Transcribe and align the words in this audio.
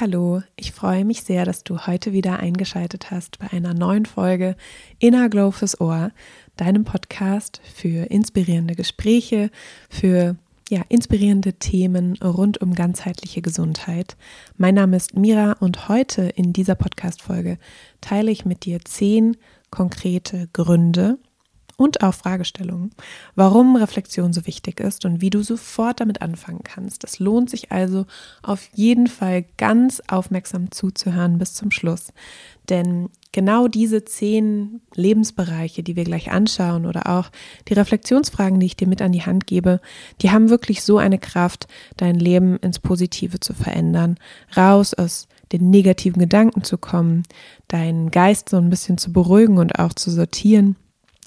hallo. 0.00 0.42
Ich 0.56 0.72
freue 0.72 1.04
mich 1.04 1.24
sehr, 1.24 1.44
dass 1.44 1.62
du 1.62 1.86
heute 1.86 2.14
wieder 2.14 2.38
eingeschaltet 2.38 3.10
hast 3.10 3.38
bei 3.38 3.52
einer 3.52 3.74
neuen 3.74 4.06
Folge 4.06 4.56
Inner 4.98 5.28
Glow 5.28 5.50
fürs 5.50 5.78
Ohr, 5.78 6.10
deinem 6.56 6.84
Podcast 6.84 7.60
für 7.62 8.10
inspirierende 8.10 8.74
Gespräche, 8.74 9.50
für 9.90 10.36
ja, 10.70 10.82
inspirierende 10.88 11.52
Themen 11.52 12.16
rund 12.16 12.62
um 12.62 12.74
ganzheitliche 12.74 13.42
Gesundheit. 13.42 14.16
Mein 14.56 14.76
Name 14.76 14.96
ist 14.96 15.18
Mira 15.18 15.52
und 15.60 15.90
heute 15.90 16.22
in 16.22 16.54
dieser 16.54 16.76
Podcast-Folge 16.76 17.58
teile 18.00 18.30
ich 18.30 18.46
mit 18.46 18.64
dir 18.64 18.80
zehn 18.82 19.36
konkrete 19.70 20.48
Gründe, 20.54 21.18
und 21.80 22.02
auch 22.02 22.12
Fragestellungen, 22.12 22.90
warum 23.36 23.74
Reflexion 23.74 24.34
so 24.34 24.46
wichtig 24.46 24.80
ist 24.80 25.06
und 25.06 25.22
wie 25.22 25.30
du 25.30 25.42
sofort 25.42 26.00
damit 26.00 26.20
anfangen 26.20 26.60
kannst. 26.62 27.04
Es 27.04 27.18
lohnt 27.18 27.48
sich 27.48 27.72
also 27.72 28.04
auf 28.42 28.68
jeden 28.74 29.06
Fall 29.06 29.46
ganz 29.56 30.02
aufmerksam 30.06 30.70
zuzuhören 30.70 31.38
bis 31.38 31.54
zum 31.54 31.70
Schluss. 31.70 32.12
Denn 32.68 33.08
genau 33.32 33.66
diese 33.66 34.04
zehn 34.04 34.82
Lebensbereiche, 34.94 35.82
die 35.82 35.96
wir 35.96 36.04
gleich 36.04 36.30
anschauen 36.30 36.84
oder 36.84 37.06
auch 37.06 37.30
die 37.66 37.74
Reflexionsfragen, 37.74 38.60
die 38.60 38.66
ich 38.66 38.76
dir 38.76 38.86
mit 38.86 39.00
an 39.00 39.12
die 39.12 39.24
Hand 39.24 39.46
gebe, 39.46 39.80
die 40.20 40.30
haben 40.30 40.50
wirklich 40.50 40.82
so 40.82 40.98
eine 40.98 41.18
Kraft, 41.18 41.66
dein 41.96 42.16
Leben 42.16 42.58
ins 42.58 42.78
Positive 42.78 43.40
zu 43.40 43.54
verändern, 43.54 44.18
raus 44.54 44.92
aus 44.92 45.28
den 45.50 45.70
negativen 45.70 46.20
Gedanken 46.20 46.62
zu 46.62 46.76
kommen, 46.76 47.22
deinen 47.68 48.10
Geist 48.10 48.50
so 48.50 48.58
ein 48.58 48.68
bisschen 48.68 48.98
zu 48.98 49.14
beruhigen 49.14 49.56
und 49.56 49.78
auch 49.78 49.94
zu 49.94 50.10
sortieren 50.10 50.76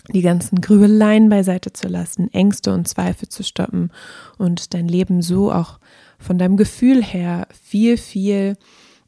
die 0.10 0.22
ganzen 0.22 0.62
Grübeleien 0.62 1.30
beiseite 1.30 1.72
zu 1.72 1.88
lassen, 1.88 2.34
Ängste 2.34 2.74
und 2.74 2.88
Zweifel 2.88 3.30
zu 3.30 3.44
stoppen 3.44 3.92
und 4.38 4.74
dein 4.74 4.88
Leben 4.88 5.22
so 5.22 5.52
auch 5.52 5.80
von 6.20 6.38
deinem 6.38 6.58
Gefühl 6.58 7.04
her 7.04 7.48
viel, 7.54 7.98
viel 7.98 8.56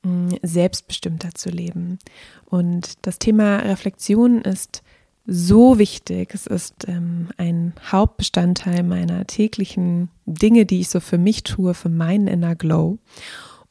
mm, 0.03 0.29
selbstbestimmter 0.41 1.31
zu 1.33 1.49
leben. 1.49 1.99
Und 2.45 2.93
das 3.01 3.19
Thema 3.19 3.57
Reflexion 3.57 4.41
ist 4.41 4.83
so 5.27 5.79
wichtig. 5.79 6.33
Es 6.33 6.45
ist 6.45 6.87
ähm, 6.87 7.29
ein 7.37 7.73
Hauptbestandteil 7.91 8.83
meiner 8.83 9.25
täglichen 9.25 10.09
Dinge, 10.25 10.65
die 10.65 10.81
ich 10.81 10.89
so 10.89 10.99
für 10.99 11.17
mich 11.17 11.43
tue, 11.43 11.73
für 11.73 11.89
meinen 11.89 12.27
Inner 12.27 12.55
Glow. 12.55 12.99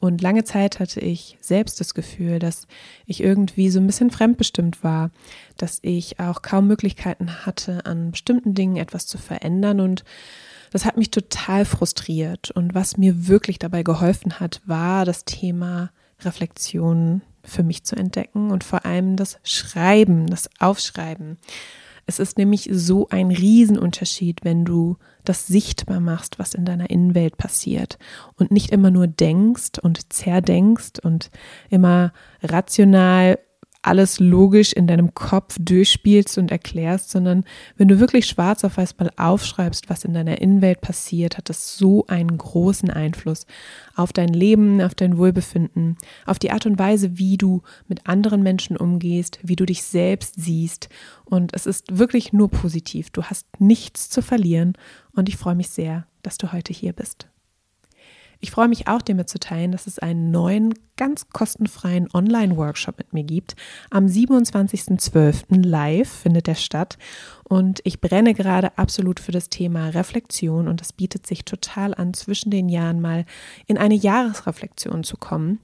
Und 0.05 0.21
lange 0.21 0.43
Zeit 0.43 0.79
hatte 0.79 0.99
ich 0.99 1.35
selbst 1.41 1.79
das 1.79 1.95
Gefühl, 1.95 2.37
dass 2.37 2.67
ich 3.07 3.21
irgendwie 3.21 3.71
so 3.71 3.79
ein 3.79 3.87
bisschen 3.87 4.11
fremdbestimmt 4.11 4.83
war, 4.83 5.09
dass 5.57 5.79
ich 5.81 6.19
auch 6.19 6.43
kaum 6.43 6.67
Möglichkeiten 6.67 7.45
hatte, 7.45 7.87
an 7.87 8.11
bestimmten 8.11 8.53
Dingen 8.53 8.77
etwas 8.77 9.07
zu 9.07 9.17
verändern. 9.17 9.79
Und 9.79 10.03
das 10.71 10.85
hat 10.85 10.97
mich 10.97 11.09
total 11.09 11.65
frustriert. 11.65 12.51
Und 12.51 12.75
was 12.75 12.97
mir 12.97 13.27
wirklich 13.27 13.57
dabei 13.57 13.81
geholfen 13.81 14.39
hat, 14.39 14.61
war 14.65 15.05
das 15.05 15.25
Thema 15.25 15.89
Reflexion 16.21 17.21
für 17.43 17.63
mich 17.63 17.83
zu 17.83 17.95
entdecken 17.95 18.51
und 18.51 18.63
vor 18.63 18.85
allem 18.85 19.15
das 19.15 19.39
Schreiben, 19.43 20.27
das 20.27 20.49
Aufschreiben. 20.59 21.37
Es 22.05 22.19
ist 22.19 22.37
nämlich 22.37 22.69
so 22.71 23.07
ein 23.09 23.31
Riesenunterschied, 23.31 24.43
wenn 24.43 24.63
du 24.63 24.97
das 25.23 25.47
sichtbar 25.47 25.99
machst, 25.99 26.37
was 26.37 26.53
in 26.53 26.65
deiner 26.65 26.89
Innenwelt 26.89 27.37
passiert 27.37 27.97
und 28.35 28.51
nicht 28.51 28.71
immer 28.71 28.91
nur 28.91 29.07
denkst 29.07 29.79
und 29.81 30.13
zerdenkst 30.13 30.99
und 31.01 31.31
immer 31.69 32.13
rational 32.43 33.39
alles 33.85 34.19
logisch 34.19 34.73
in 34.73 34.87
deinem 34.87 35.13
Kopf 35.13 35.57
durchspielst 35.59 36.37
und 36.37 36.51
erklärst, 36.51 37.11
sondern 37.11 37.43
wenn 37.77 37.87
du 37.87 37.99
wirklich 37.99 38.25
schwarz 38.25 38.63
auf 38.63 38.77
weiß 38.77 38.97
mal 38.97 39.11
aufschreibst, 39.15 39.89
was 39.89 40.03
in 40.03 40.13
deiner 40.13 40.41
Innenwelt 40.41 40.81
passiert, 40.81 41.37
hat 41.37 41.49
das 41.49 41.77
so 41.77 42.05
einen 42.07 42.37
großen 42.37 42.89
Einfluss 42.89 43.45
auf 43.95 44.11
dein 44.11 44.29
Leben, 44.29 44.81
auf 44.81 44.95
dein 44.95 45.17
Wohlbefinden, 45.17 45.97
auf 46.25 46.39
die 46.39 46.51
Art 46.51 46.65
und 46.65 46.79
Weise, 46.79 47.17
wie 47.17 47.37
du 47.37 47.61
mit 47.87 48.07
anderen 48.07 48.43
Menschen 48.43 48.75
umgehst, 48.75 49.39
wie 49.43 49.55
du 49.55 49.65
dich 49.65 49.83
selbst 49.83 50.35
siehst. 50.37 50.89
Und 51.23 51.53
es 51.53 51.65
ist 51.65 51.97
wirklich 51.97 52.33
nur 52.33 52.49
positiv. 52.49 53.11
Du 53.11 53.23
hast 53.23 53.47
nichts 53.59 54.09
zu 54.09 54.21
verlieren 54.21 54.73
und 55.13 55.29
ich 55.29 55.37
freue 55.37 55.55
mich 55.55 55.69
sehr, 55.69 56.07
dass 56.23 56.37
du 56.37 56.51
heute 56.51 56.73
hier 56.73 56.93
bist. 56.93 57.27
Ich 58.45 58.51
freue 58.51 58.67
mich 58.67 58.87
auch, 58.87 59.01
dir 59.01 59.15
mitzuteilen, 59.15 59.71
dass 59.71 59.87
es 59.87 59.97
einen 59.97 60.29
neuen, 60.29 60.75
ganz 60.97 61.29
kostenfreien 61.29 62.07
Online-Workshop 62.13 62.99
mit 62.99 63.11
mir 63.11 63.23
gibt. 63.23 63.55
Am 63.89 64.05
27.12. 64.05 65.65
live 65.65 66.07
findet 66.07 66.45
der 66.45 66.53
statt. 66.53 66.99
Und 67.43 67.81
ich 67.85 68.01
brenne 68.01 68.35
gerade 68.35 68.77
absolut 68.77 69.19
für 69.19 69.31
das 69.31 69.49
Thema 69.49 69.89
Reflexion 69.89 70.67
und 70.67 70.79
es 70.79 70.93
bietet 70.93 71.25
sich 71.25 71.43
total 71.43 71.95
an, 71.95 72.13
zwischen 72.13 72.51
den 72.51 72.69
Jahren 72.69 73.01
mal 73.01 73.25
in 73.65 73.79
eine 73.79 73.95
Jahresreflexion 73.95 75.03
zu 75.03 75.17
kommen 75.17 75.59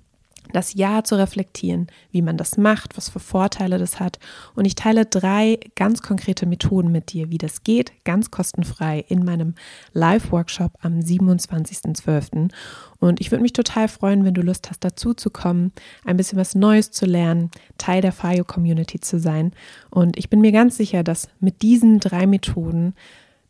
das 0.54 0.74
Jahr 0.74 1.04
zu 1.04 1.16
reflektieren, 1.16 1.88
wie 2.12 2.22
man 2.22 2.38
das 2.38 2.58
macht, 2.58 2.98
was 2.98 3.10
für 3.10 3.20
Vorteile 3.20 3.78
das 3.78 4.00
hat. 4.00 4.20
Und 4.56 4.66
ich 4.66 4.76
teile 4.76 5.06
drei 5.06 5.60
ganz 5.76 6.02
konkrete 6.02 6.46
Methoden 6.46 6.92
mit 6.92 7.14
dir, 7.14 7.30
wie 7.30 7.38
das 7.38 7.64
geht, 7.64 7.92
ganz 8.04 8.32
kostenfrei 8.32 9.06
in 9.08 9.24
meinem 9.24 9.56
Live-Workshop 9.94 10.74
am 10.82 11.00
27.12. 11.00 12.52
Und 13.00 13.20
ich 13.20 13.32
würde 13.32 13.42
mich 13.42 13.54
total 13.54 13.88
freuen, 13.88 14.26
wenn 14.26 14.34
du 14.34 14.42
Lust 14.42 14.70
hast, 14.70 14.84
dazu 14.84 15.14
zu 15.14 15.30
kommen, 15.30 15.72
ein 16.06 16.18
bisschen 16.18 16.38
was 16.38 16.56
Neues 16.56 16.92
zu 16.92 17.06
lernen, 17.06 17.52
Teil 17.78 18.02
der 18.02 18.12
FIO 18.12 18.44
Community 18.44 19.00
zu 19.00 19.20
sein. 19.20 19.54
Und 19.90 20.18
ich 20.18 20.30
bin 20.30 20.42
mir 20.42 20.52
ganz 20.52 20.78
sicher, 20.78 21.04
dass 21.04 21.28
mit 21.40 21.62
diesen 21.62 22.00
drei 22.00 22.28
Methoden, 22.28 22.94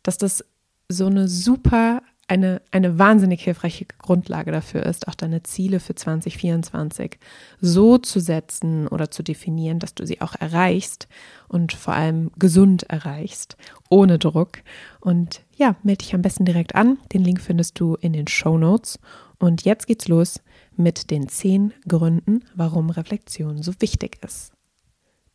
dass 0.02 0.18
das 0.18 0.44
so 0.88 1.06
eine 1.06 1.28
super 1.28 2.02
eine, 2.32 2.62
eine 2.70 2.98
wahnsinnig 2.98 3.44
hilfreiche 3.44 3.84
Grundlage 3.84 4.52
dafür 4.52 4.86
ist, 4.86 5.06
auch 5.06 5.14
deine 5.14 5.42
Ziele 5.42 5.80
für 5.80 5.94
2024 5.94 7.18
so 7.60 7.98
zu 7.98 8.20
setzen 8.20 8.88
oder 8.88 9.10
zu 9.10 9.22
definieren, 9.22 9.78
dass 9.78 9.94
du 9.94 10.06
sie 10.06 10.22
auch 10.22 10.34
erreichst 10.40 11.08
und 11.48 11.74
vor 11.74 11.92
allem 11.92 12.30
gesund 12.38 12.84
erreichst, 12.84 13.58
ohne 13.90 14.18
Druck. 14.18 14.62
Und 15.00 15.42
ja, 15.56 15.76
melde 15.82 16.04
dich 16.04 16.14
am 16.14 16.22
besten 16.22 16.46
direkt 16.46 16.74
an. 16.74 16.96
Den 17.12 17.22
Link 17.22 17.38
findest 17.38 17.78
du 17.78 17.96
in 17.96 18.14
den 18.14 18.26
Show 18.28 18.56
Notes. 18.56 18.98
Und 19.38 19.66
jetzt 19.66 19.86
geht's 19.86 20.08
los 20.08 20.40
mit 20.74 21.10
den 21.10 21.28
zehn 21.28 21.74
Gründen, 21.86 22.44
warum 22.54 22.88
Reflexion 22.88 23.62
so 23.62 23.72
wichtig 23.80 24.18
ist. 24.24 24.52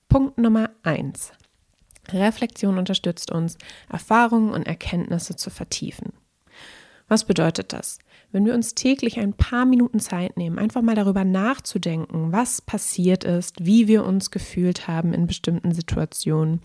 Punkt 0.10 0.40
Nummer 0.40 0.72
eins. 0.82 1.32
Reflexion 2.10 2.80
unterstützt 2.80 3.30
uns, 3.30 3.60
Erfahrungen 3.88 4.52
und 4.52 4.66
Erkenntnisse 4.66 5.36
zu 5.36 5.52
vertiefen. 5.52 6.14
Was 7.08 7.24
bedeutet 7.24 7.72
das? 7.72 8.00
Wenn 8.32 8.46
wir 8.46 8.54
uns 8.54 8.76
täglich 8.76 9.20
ein 9.20 9.34
paar 9.34 9.66
Minuten 9.66 10.00
Zeit 10.00 10.36
nehmen, 10.36 10.60
einfach 10.60 10.82
mal 10.82 10.96
darüber 10.96 11.24
nachzudenken, 11.24 12.34
was 12.34 12.62
passiert 12.62 13.24
ist, 13.24 13.66
wie 13.66 13.88
wir 13.88 14.06
uns 14.06 14.32
gefühlt 14.32 14.88
haben 14.88 15.14
in 15.14 15.28
bestimmten 15.28 15.74
Situationen, 15.74 16.60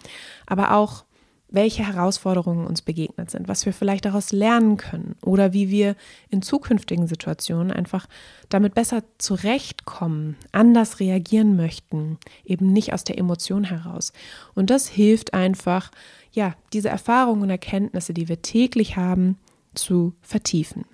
aber 0.46 0.74
auch 0.74 1.04
welche 1.52 1.86
Herausforderungen 1.86 2.66
uns 2.66 2.80
begegnet 2.82 3.30
sind, 3.30 3.46
was 3.46 3.66
wir 3.66 3.74
vielleicht 3.74 4.06
daraus 4.06 4.32
lernen 4.32 4.78
können 4.78 5.16
oder 5.22 5.52
wie 5.52 5.68
wir 5.68 5.96
in 6.30 6.40
zukünftigen 6.40 7.06
Situationen 7.06 7.70
einfach 7.70 8.06
damit 8.48 8.74
besser 8.74 9.04
zurechtkommen, 9.18 10.36
anders 10.50 10.98
reagieren 10.98 11.54
möchten, 11.54 12.18
eben 12.44 12.72
nicht 12.72 12.94
aus 12.94 13.04
der 13.04 13.18
Emotion 13.18 13.64
heraus. 13.64 14.12
Und 14.54 14.70
das 14.70 14.88
hilft 14.88 15.34
einfach, 15.34 15.90
ja, 16.32 16.54
diese 16.72 16.88
Erfahrungen 16.88 17.42
und 17.42 17.50
Erkenntnisse, 17.50 18.14
die 18.14 18.28
wir 18.28 18.40
täglich 18.40 18.96
haben, 18.96 19.38
zu 19.74 20.14
vertiefen. 20.20 20.84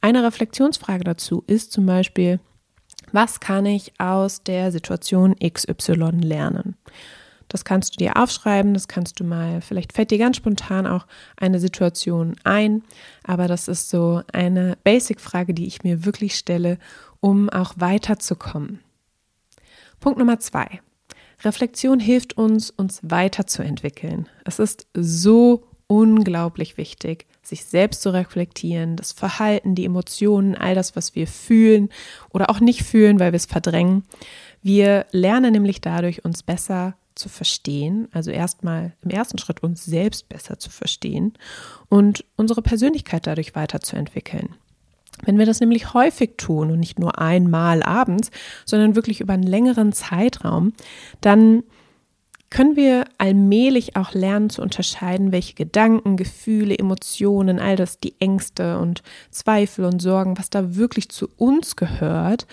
Eine 0.00 0.22
Reflexionsfrage 0.22 1.04
dazu 1.04 1.42
ist 1.46 1.72
zum 1.72 1.86
Beispiel, 1.86 2.40
was 3.12 3.40
kann 3.40 3.66
ich 3.66 3.92
aus 4.00 4.42
der 4.42 4.72
Situation 4.72 5.34
XY 5.36 6.10
lernen? 6.20 6.76
Das 7.48 7.64
kannst 7.64 7.94
du 7.94 7.98
dir 7.98 8.16
aufschreiben, 8.16 8.74
das 8.74 8.88
kannst 8.88 9.20
du 9.20 9.24
mal, 9.24 9.60
vielleicht 9.60 9.92
fällt 9.92 10.10
dir 10.10 10.18
ganz 10.18 10.36
spontan 10.36 10.86
auch 10.86 11.06
eine 11.36 11.60
Situation 11.60 12.34
ein, 12.42 12.82
aber 13.22 13.46
das 13.46 13.68
ist 13.68 13.88
so 13.88 14.22
eine 14.32 14.76
Basic-Frage, 14.82 15.54
die 15.54 15.66
ich 15.66 15.84
mir 15.84 16.04
wirklich 16.04 16.36
stelle, 16.36 16.78
um 17.20 17.48
auch 17.48 17.74
weiterzukommen. 17.76 18.80
Punkt 20.00 20.18
Nummer 20.18 20.40
zwei. 20.40 20.80
Reflexion 21.44 22.00
hilft 22.00 22.36
uns, 22.36 22.70
uns 22.70 23.00
weiterzuentwickeln. 23.02 24.28
Es 24.44 24.58
ist 24.58 24.88
so 24.94 25.68
unglaublich 25.86 26.76
wichtig, 26.76 27.26
sich 27.48 27.64
selbst 27.64 28.02
zu 28.02 28.12
reflektieren, 28.12 28.96
das 28.96 29.12
Verhalten, 29.12 29.74
die 29.74 29.84
Emotionen, 29.84 30.54
all 30.54 30.74
das, 30.74 30.96
was 30.96 31.14
wir 31.14 31.26
fühlen 31.26 31.88
oder 32.30 32.50
auch 32.50 32.60
nicht 32.60 32.82
fühlen, 32.82 33.20
weil 33.20 33.32
wir 33.32 33.36
es 33.36 33.46
verdrängen. 33.46 34.04
Wir 34.62 35.06
lernen 35.12 35.52
nämlich 35.52 35.80
dadurch, 35.80 36.24
uns 36.24 36.42
besser 36.42 36.96
zu 37.14 37.28
verstehen, 37.28 38.08
also 38.12 38.30
erstmal 38.30 38.92
im 39.02 39.10
ersten 39.10 39.38
Schritt 39.38 39.62
uns 39.62 39.84
selbst 39.84 40.28
besser 40.28 40.58
zu 40.58 40.70
verstehen 40.70 41.32
und 41.88 42.24
unsere 42.36 42.62
Persönlichkeit 42.62 43.26
dadurch 43.26 43.54
weiterzuentwickeln. 43.54 44.54
Wenn 45.24 45.38
wir 45.38 45.46
das 45.46 45.60
nämlich 45.60 45.94
häufig 45.94 46.36
tun 46.36 46.70
und 46.70 46.78
nicht 46.78 46.98
nur 46.98 47.18
einmal 47.18 47.82
abends, 47.82 48.30
sondern 48.66 48.96
wirklich 48.96 49.20
über 49.20 49.32
einen 49.32 49.44
längeren 49.44 49.92
Zeitraum, 49.92 50.74
dann 51.22 51.62
können 52.50 52.76
wir 52.76 53.04
allmählich 53.18 53.96
auch 53.96 54.12
lernen 54.12 54.50
zu 54.50 54.62
unterscheiden, 54.62 55.32
welche 55.32 55.54
Gedanken, 55.54 56.16
Gefühle, 56.16 56.78
Emotionen, 56.78 57.58
all 57.58 57.76
das, 57.76 57.98
die 57.98 58.14
Ängste 58.20 58.78
und 58.78 59.02
Zweifel 59.30 59.84
und 59.84 60.00
Sorgen, 60.00 60.38
was 60.38 60.50
da 60.50 60.76
wirklich 60.76 61.08
zu 61.08 61.28
uns 61.36 61.76
gehört 61.76 62.46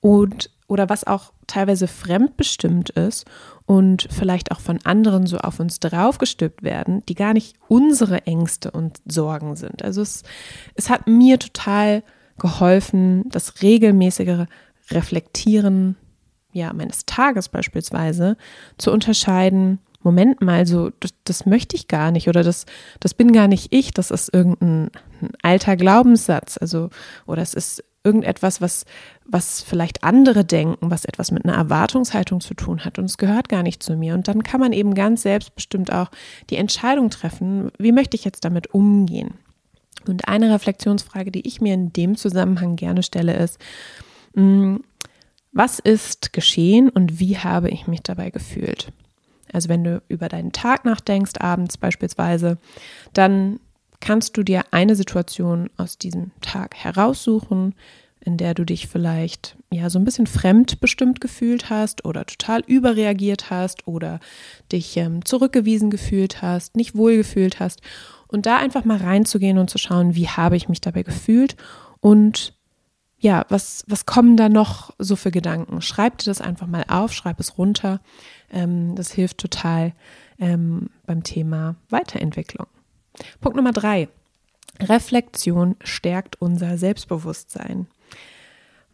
und 0.00 0.50
oder 0.68 0.90
was 0.90 1.04
auch 1.04 1.32
teilweise 1.46 1.88
fremdbestimmt 1.88 2.90
ist 2.90 3.24
und 3.64 4.06
vielleicht 4.10 4.52
auch 4.52 4.60
von 4.60 4.78
anderen 4.84 5.26
so 5.26 5.38
auf 5.38 5.60
uns 5.60 5.80
draufgestülpt 5.80 6.62
werden, 6.62 7.02
die 7.08 7.14
gar 7.14 7.32
nicht 7.32 7.56
unsere 7.68 8.26
Ängste 8.26 8.70
und 8.70 9.00
Sorgen 9.06 9.56
sind. 9.56 9.82
Also 9.82 10.02
es, 10.02 10.22
es 10.74 10.90
hat 10.90 11.06
mir 11.06 11.38
total 11.38 12.02
geholfen, 12.38 13.24
das 13.30 13.62
regelmäßigere 13.62 14.46
Reflektieren 14.90 15.96
ja, 16.52 16.72
meines 16.72 17.06
Tages 17.06 17.48
beispielsweise 17.48 18.36
zu 18.78 18.92
unterscheiden, 18.92 19.78
Moment 20.02 20.40
mal, 20.40 20.64
so, 20.64 20.90
das, 21.00 21.12
das, 21.24 21.44
möchte 21.44 21.74
ich 21.74 21.88
gar 21.88 22.12
nicht 22.12 22.28
oder 22.28 22.44
das, 22.44 22.66
das 23.00 23.14
bin 23.14 23.32
gar 23.32 23.48
nicht 23.48 23.72
ich, 23.72 23.92
das 23.92 24.12
ist 24.12 24.32
irgendein 24.32 24.90
alter 25.42 25.76
Glaubenssatz, 25.76 26.56
also, 26.56 26.90
oder 27.26 27.42
es 27.42 27.52
ist 27.52 27.82
irgendetwas, 28.04 28.60
was, 28.60 28.84
was 29.24 29.60
vielleicht 29.60 30.04
andere 30.04 30.44
denken, 30.44 30.90
was 30.90 31.04
etwas 31.04 31.30
mit 31.30 31.44
einer 31.44 31.56
Erwartungshaltung 31.56 32.40
zu 32.40 32.54
tun 32.54 32.84
hat 32.84 32.98
und 32.98 33.06
es 33.06 33.18
gehört 33.18 33.48
gar 33.48 33.62
nicht 33.62 33.82
zu 33.82 33.96
mir. 33.96 34.14
Und 34.14 34.28
dann 34.28 34.42
kann 34.42 34.60
man 34.60 34.72
eben 34.72 34.94
ganz 34.94 35.22
selbstbestimmt 35.22 35.92
auch 35.92 36.10
die 36.48 36.56
Entscheidung 36.56 37.10
treffen, 37.10 37.70
wie 37.78 37.92
möchte 37.92 38.16
ich 38.16 38.24
jetzt 38.24 38.44
damit 38.44 38.72
umgehen. 38.72 39.34
Und 40.06 40.28
eine 40.28 40.54
Reflexionsfrage, 40.54 41.30
die 41.30 41.46
ich 41.46 41.60
mir 41.60 41.74
in 41.74 41.92
dem 41.92 42.16
Zusammenhang 42.16 42.76
gerne 42.76 43.02
stelle, 43.02 43.36
ist, 43.36 43.58
mm, 44.34 44.76
was 45.52 45.78
ist 45.78 46.32
geschehen 46.32 46.88
und 46.88 47.18
wie 47.18 47.38
habe 47.38 47.70
ich 47.70 47.86
mich 47.86 48.02
dabei 48.02 48.30
gefühlt? 48.30 48.92
Also 49.52 49.68
wenn 49.68 49.84
du 49.84 50.02
über 50.08 50.28
deinen 50.28 50.52
Tag 50.52 50.84
nachdenkst, 50.84 51.40
abends 51.40 51.78
beispielsweise, 51.78 52.58
dann 53.12 53.60
kannst 54.00 54.36
du 54.36 54.42
dir 54.42 54.62
eine 54.70 54.94
Situation 54.94 55.70
aus 55.76 55.98
diesem 55.98 56.30
Tag 56.40 56.76
heraussuchen, 56.76 57.74
in 58.20 58.36
der 58.36 58.54
du 58.54 58.64
dich 58.64 58.88
vielleicht 58.88 59.56
ja 59.72 59.90
so 59.90 59.98
ein 59.98 60.04
bisschen 60.04 60.26
fremdbestimmt 60.26 61.20
gefühlt 61.20 61.70
hast 61.70 62.04
oder 62.04 62.26
total 62.26 62.62
überreagiert 62.66 63.50
hast 63.50 63.86
oder 63.86 64.20
dich 64.70 64.96
ähm, 64.96 65.24
zurückgewiesen 65.24 65.90
gefühlt 65.90 66.42
hast, 66.42 66.76
nicht 66.76 66.94
wohl 66.94 67.16
gefühlt 67.16 67.60
hast 67.60 67.80
und 68.26 68.44
da 68.46 68.58
einfach 68.58 68.84
mal 68.84 68.98
reinzugehen 68.98 69.58
und 69.58 69.70
zu 69.70 69.78
schauen, 69.78 70.14
wie 70.14 70.28
habe 70.28 70.56
ich 70.56 70.68
mich 70.68 70.80
dabei 70.80 71.04
gefühlt 71.04 71.56
und 72.00 72.57
ja, 73.20 73.44
was, 73.48 73.84
was 73.88 74.06
kommen 74.06 74.36
da 74.36 74.48
noch 74.48 74.94
so 74.98 75.16
für 75.16 75.30
Gedanken? 75.30 75.82
Schreib 75.82 76.18
dir 76.18 76.26
das 76.26 76.40
einfach 76.40 76.66
mal 76.66 76.84
auf, 76.88 77.12
schreib 77.12 77.40
es 77.40 77.58
runter. 77.58 78.00
Ähm, 78.50 78.94
das 78.94 79.10
hilft 79.10 79.38
total 79.38 79.92
ähm, 80.38 80.90
beim 81.06 81.24
Thema 81.24 81.76
Weiterentwicklung. 81.90 82.66
Punkt 83.40 83.56
Nummer 83.56 83.72
drei. 83.72 84.08
Reflexion 84.80 85.74
stärkt 85.82 86.40
unser 86.40 86.78
Selbstbewusstsein. 86.78 87.88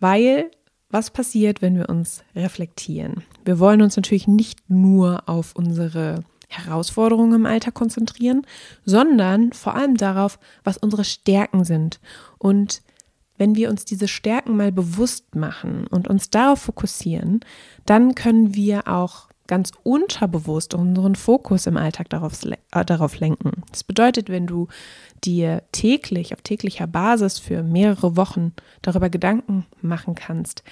Weil 0.00 0.50
was 0.88 1.10
passiert, 1.10 1.60
wenn 1.60 1.76
wir 1.76 1.88
uns 1.88 2.22
reflektieren? 2.34 3.24
Wir 3.44 3.58
wollen 3.58 3.82
uns 3.82 3.96
natürlich 3.96 4.28
nicht 4.28 4.70
nur 4.70 5.28
auf 5.28 5.54
unsere 5.54 6.24
Herausforderungen 6.48 7.34
im 7.34 7.46
Alltag 7.46 7.74
konzentrieren, 7.74 8.46
sondern 8.84 9.52
vor 9.52 9.74
allem 9.74 9.96
darauf, 9.96 10.38
was 10.62 10.78
unsere 10.78 11.04
Stärken 11.04 11.64
sind. 11.64 12.00
Und 12.38 12.82
wenn 13.36 13.54
wir 13.54 13.70
uns 13.70 13.84
diese 13.84 14.08
Stärken 14.08 14.56
mal 14.56 14.72
bewusst 14.72 15.34
machen 15.34 15.86
und 15.88 16.08
uns 16.08 16.30
darauf 16.30 16.62
fokussieren, 16.62 17.40
dann 17.86 18.14
können 18.14 18.54
wir 18.54 18.88
auch 18.88 19.28
ganz 19.46 19.72
unterbewusst 19.82 20.74
unseren 20.74 21.16
Fokus 21.16 21.66
im 21.66 21.76
Alltag 21.76 22.08
darauf, 22.08 22.44
äh, 22.44 22.84
darauf 22.84 23.18
lenken. 23.18 23.62
Das 23.70 23.84
bedeutet, 23.84 24.28
wenn 24.30 24.46
du 24.46 24.68
dir 25.22 25.62
täglich, 25.72 26.32
auf 26.32 26.42
täglicher 26.42 26.86
Basis 26.86 27.38
für 27.38 27.62
mehrere 27.62 28.16
Wochen 28.16 28.52
darüber 28.82 29.10
Gedanken 29.10 29.66
machen 29.82 30.14
kannst, 30.14 30.62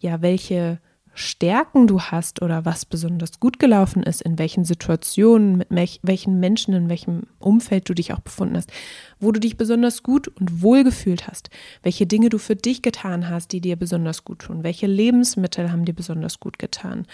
ja, 0.00 0.20
welche 0.20 0.78
Stärken 1.18 1.88
du 1.88 2.00
hast 2.00 2.42
oder 2.42 2.64
was 2.64 2.84
besonders 2.84 3.40
gut 3.40 3.58
gelaufen 3.58 4.04
ist, 4.04 4.22
in 4.22 4.38
welchen 4.38 4.64
Situationen, 4.64 5.56
mit 5.56 5.68
welchen 6.02 6.38
Menschen, 6.38 6.74
in 6.74 6.88
welchem 6.88 7.24
Umfeld 7.40 7.88
du 7.88 7.94
dich 7.94 8.12
auch 8.12 8.20
befunden 8.20 8.56
hast, 8.56 8.70
wo 9.18 9.32
du 9.32 9.40
dich 9.40 9.56
besonders 9.56 10.04
gut 10.04 10.28
und 10.28 10.62
wohl 10.62 10.84
gefühlt 10.84 11.26
hast, 11.26 11.50
welche 11.82 12.06
Dinge 12.06 12.28
du 12.28 12.38
für 12.38 12.54
dich 12.54 12.82
getan 12.82 13.28
hast, 13.28 13.50
die 13.50 13.60
dir 13.60 13.74
besonders 13.74 14.22
gut 14.22 14.38
tun, 14.38 14.62
welche 14.62 14.86
Lebensmittel 14.86 15.72
haben 15.72 15.84
dir 15.84 15.92
besonders 15.92 16.38
gut 16.38 16.56
getan. 16.60 17.04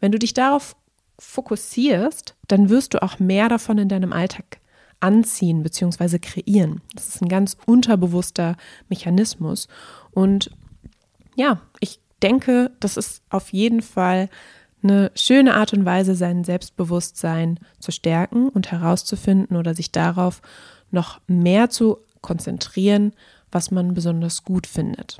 Wenn 0.00 0.10
du 0.10 0.18
dich 0.18 0.32
darauf 0.32 0.74
fokussierst, 1.18 2.36
dann 2.48 2.70
wirst 2.70 2.94
du 2.94 3.02
auch 3.02 3.18
mehr 3.18 3.50
davon 3.50 3.76
in 3.76 3.90
deinem 3.90 4.14
Alltag 4.14 4.58
anziehen 5.00 5.62
bzw. 5.62 6.18
kreieren. 6.18 6.80
Das 6.94 7.08
ist 7.08 7.20
ein 7.20 7.28
ganz 7.28 7.58
unterbewusster 7.66 8.56
Mechanismus 8.88 9.68
und 10.12 10.50
ja, 11.36 11.60
ich 11.80 12.00
denke, 12.20 12.70
das 12.80 12.96
ist 12.96 13.22
auf 13.30 13.52
jeden 13.52 13.82
Fall 13.82 14.28
eine 14.82 15.10
schöne 15.14 15.54
Art 15.54 15.72
und 15.72 15.84
Weise, 15.84 16.14
sein 16.14 16.44
Selbstbewusstsein 16.44 17.58
zu 17.80 17.92
stärken 17.92 18.48
und 18.48 18.70
herauszufinden 18.70 19.56
oder 19.56 19.74
sich 19.74 19.92
darauf 19.92 20.40
noch 20.90 21.20
mehr 21.26 21.70
zu 21.70 21.98
konzentrieren, 22.22 23.12
was 23.52 23.70
man 23.70 23.94
besonders 23.94 24.44
gut 24.44 24.66
findet. 24.66 25.18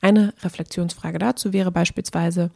Eine 0.00 0.34
Reflexionsfrage 0.42 1.18
dazu 1.18 1.52
wäre 1.52 1.72
beispielsweise, 1.72 2.50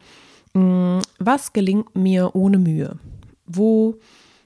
mm, 0.53 0.99
was 1.19 1.53
gelingt 1.53 1.95
mir 1.95 2.35
ohne 2.35 2.57
Mühe? 2.57 2.97
Wo, 3.45 3.97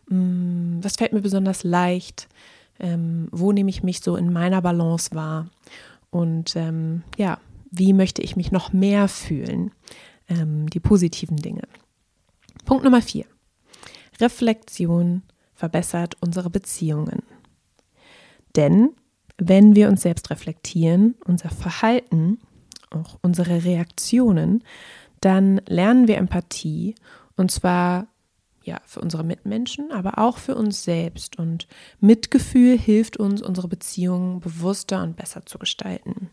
mm, 0.09 0.79
was 0.81 0.95
fällt 0.95 1.13
mir 1.13 1.21
besonders 1.21 1.63
leicht? 1.63 2.27
Ähm, 2.79 3.27
wo 3.31 3.51
nehme 3.51 3.69
ich 3.69 3.83
mich 3.83 3.99
so 3.99 4.15
in 4.15 4.31
meiner 4.31 4.61
Balance 4.61 5.13
wahr? 5.13 5.47
Und 6.09 6.55
ähm, 6.55 7.03
ja, 7.17 7.37
wie 7.71 7.94
möchte 7.94 8.21
ich 8.21 8.35
mich 8.35 8.51
noch 8.51 8.73
mehr 8.73 9.07
fühlen? 9.07 9.71
Ähm, 10.27 10.69
die 10.69 10.79
positiven 10.79 11.38
Dinge. 11.38 11.63
Punkt 12.65 12.83
Nummer 12.83 13.01
vier. 13.01 13.25
Reflexion 14.19 15.23
verbessert 15.53 16.18
unsere 16.19 16.50
Beziehungen. 16.50 17.23
Denn 18.56 18.91
wenn 19.38 19.75
wir 19.75 19.88
uns 19.88 20.01
selbst 20.01 20.29
reflektieren, 20.29 21.15
unser 21.25 21.50
Verhalten, 21.50 22.39
auch 22.91 23.18
unsere 23.21 23.63
Reaktionen, 23.63 24.63
dann 25.21 25.62
lernen 25.68 26.07
wir 26.07 26.18
Empathie 26.18 26.95
und 27.38 27.51
zwar 27.51 28.07
ja, 28.63 28.79
für 28.85 29.01
unsere 29.01 29.23
Mitmenschen, 29.23 29.91
aber 29.91 30.19
auch 30.19 30.38
für 30.38 30.56
uns 30.56 30.83
selbst. 30.83 31.39
Und 31.39 31.68
Mitgefühl 32.00 32.77
hilft 32.77 33.18
uns, 33.18 33.41
unsere 33.41 33.68
Beziehungen 33.68 34.40
bewusster 34.40 35.01
und 35.01 35.16
besser 35.16 35.45
zu 35.45 35.57
gestalten. 35.57 36.30